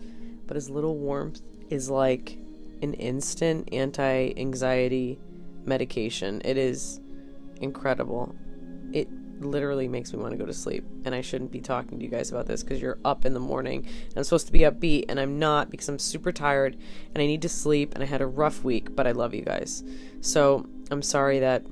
but 0.47 0.55
his 0.55 0.71
little 0.71 0.97
warmth 0.97 1.41
is 1.71 1.91
like 1.91 2.39
an 2.83 2.95
instant 2.95 3.69
anti 3.73 4.33
anxiety 4.37 5.19
medication. 5.65 6.43
It 6.45 6.57
is 6.57 7.01
incredible. 7.61 8.35
It 8.93 9.09
literally 9.41 9.89
makes 9.89 10.13
me 10.13 10.19
want 10.19 10.33
to 10.33 10.39
go 10.39 10.47
to 10.47 10.53
sleep. 10.53 10.85
And 11.05 11.15
I 11.15 11.21
shouldn't 11.21 11.53
be 11.53 11.61
talking 11.61 11.99
to 11.99 12.05
you 12.05 12.11
guys 12.11 12.31
about 12.31 12.47
this 12.47 12.63
because 12.63 12.81
you're 12.81 12.99
up 13.05 13.25
in 13.25 13.35
the 13.35 13.41
morning. 13.41 13.87
I'm 14.17 14.25
supposed 14.25 14.47
to 14.47 14.53
be 14.53 14.61
upbeat, 14.61 15.07
and 15.09 15.21
I'm 15.21 15.39
not 15.39 15.71
because 15.71 15.89
I'm 15.89 15.99
super 15.99 16.33
tired 16.33 16.77
and 17.15 17.23
I 17.23 17.27
need 17.27 17.43
to 17.43 17.49
sleep. 17.49 17.95
And 17.95 18.03
I 18.03 18.07
had 18.07 18.21
a 18.21 18.27
rough 18.27 18.65
week, 18.65 18.95
but 18.95 19.07
I 19.07 19.13
love 19.13 19.35
you 19.35 19.43
guys. 19.43 19.83
So 20.21 20.67
I'm 20.91 21.03
sorry 21.03 21.41
that 21.41 21.65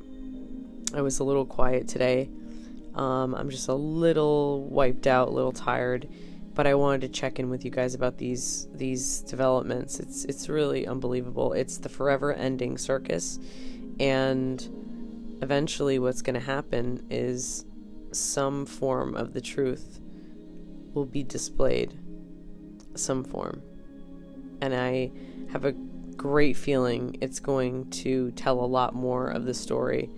I 0.94 1.02
was 1.02 1.18
a 1.18 1.24
little 1.24 1.44
quiet 1.44 1.88
today. 1.88 2.28
Um, 2.94 3.34
I'm 3.34 3.50
just 3.50 3.68
a 3.68 3.74
little 3.74 4.64
wiped 4.64 5.06
out, 5.06 5.28
a 5.28 5.30
little 5.30 5.52
tired, 5.52 6.08
but 6.54 6.66
I 6.66 6.74
wanted 6.74 7.00
to 7.02 7.08
check 7.08 7.38
in 7.38 7.50
with 7.50 7.64
you 7.64 7.70
guys 7.70 7.94
about 7.94 8.18
these 8.18 8.68
these 8.72 9.20
developments. 9.22 9.98
It's 9.98 10.24
it's 10.24 10.48
really 10.48 10.86
unbelievable. 10.86 11.52
It's 11.52 11.78
the 11.78 11.88
forever 11.88 12.32
ending 12.32 12.78
circus, 12.78 13.40
and 13.98 15.38
eventually, 15.42 15.98
what's 15.98 16.22
going 16.22 16.34
to 16.34 16.46
happen 16.46 17.04
is 17.10 17.64
some 18.12 18.64
form 18.64 19.16
of 19.16 19.32
the 19.32 19.40
truth 19.40 20.00
will 20.92 21.06
be 21.06 21.24
displayed, 21.24 21.92
some 22.94 23.24
form, 23.24 23.60
and 24.60 24.72
I 24.72 25.10
have 25.50 25.64
a 25.64 25.72
great 26.16 26.56
feeling 26.56 27.16
it's 27.20 27.40
going 27.40 27.90
to 27.90 28.30
tell 28.32 28.60
a 28.60 28.66
lot 28.66 28.94
more 28.94 29.28
of 29.28 29.44
the 29.44 29.54
story 29.54 30.08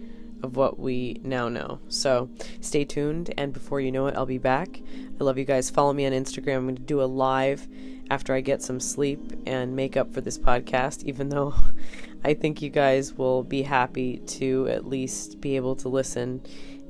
of 0.43 0.57
what 0.57 0.78
we 0.78 1.20
now 1.22 1.49
know. 1.49 1.80
So 1.89 2.28
stay 2.61 2.84
tuned, 2.84 3.32
and 3.37 3.53
before 3.53 3.80
you 3.80 3.93
know 3.93 4.07
it, 4.07 4.16
I'll 4.16 4.26
be 4.26 4.39
back. 4.39 4.80
I 5.20 5.24
love 5.24 5.39
you 5.39 5.45
guys. 5.45 5.70
Follow 5.70 5.93
me 5.93 6.07
on 6.07 6.12
Instagram. 6.12 6.57
I'm 6.57 6.64
going 6.64 6.76
to 6.76 6.82
do 6.82 7.03
a 7.03 7.05
live 7.05 7.66
after 8.11 8.34
I 8.34 8.41
get 8.41 8.62
some 8.62 8.80
sleep 8.80 9.20
and 9.47 9.74
make 9.74 9.97
up 9.97 10.12
for 10.12 10.20
this 10.20 10.39
podcast, 10.39 11.05
even 11.05 11.28
though 11.28 11.55
I 12.24 12.34
think 12.34 12.62
you 12.62 12.70
guys 12.70 13.14
will 13.14 13.43
be 13.43 13.62
happy 13.62 14.18
to 14.18 14.68
at 14.68 14.87
least 14.87 15.41
be 15.41 15.57
able 15.57 15.76
to 15.76 15.89
listen 15.89 16.43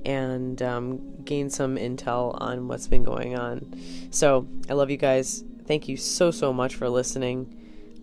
and 0.04 0.62
um, 0.62 1.22
gain 1.24 1.50
some 1.50 1.76
intel 1.76 2.40
on 2.40 2.68
what's 2.68 2.86
been 2.86 3.02
going 3.02 3.36
on. 3.36 3.74
So 4.10 4.46
I 4.68 4.74
love 4.74 4.90
you 4.90 4.96
guys. 4.96 5.44
Thank 5.66 5.88
you 5.88 5.96
so, 5.96 6.30
so 6.30 6.52
much 6.52 6.76
for 6.76 6.88
listening 6.88 7.56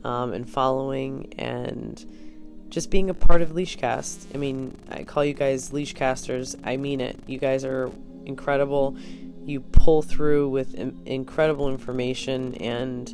um, 0.03 0.33
and 0.33 0.49
following 0.49 1.33
and 1.37 2.05
just 2.73 2.89
being 2.89 3.11
a 3.11 3.13
part 3.13 3.43
of 3.43 3.51
Leeshcast. 3.51 4.33
I 4.33 4.37
mean, 4.39 4.75
I 4.89 5.03
call 5.03 5.23
you 5.23 5.35
guys 5.35 5.69
Leeshcasters. 5.69 6.59
I 6.63 6.75
mean 6.75 7.01
it. 7.01 7.19
You 7.27 7.37
guys 7.37 7.63
are 7.63 7.91
incredible. 8.25 8.97
You 9.45 9.61
pull 9.61 10.01
through 10.01 10.49
with 10.49 10.73
incredible 11.05 11.69
information 11.69 12.55
and 12.55 13.13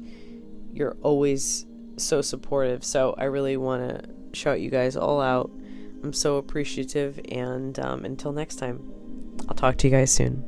you're 0.72 0.96
always 1.02 1.66
so 1.98 2.22
supportive. 2.22 2.86
So 2.86 3.16
I 3.18 3.26
really 3.26 3.58
want 3.58 3.90
to 3.90 4.10
shout 4.32 4.62
you 4.62 4.70
guys 4.70 4.96
all 4.96 5.20
out. 5.20 5.52
I'm 6.04 6.14
so 6.14 6.38
appreciative. 6.38 7.20
And 7.30 7.78
um, 7.80 8.06
until 8.06 8.32
next 8.32 8.56
time, 8.56 8.80
I'll 9.50 9.56
talk 9.56 9.76
to 9.80 9.88
you 9.88 9.92
guys 9.92 10.10
soon. 10.10 10.46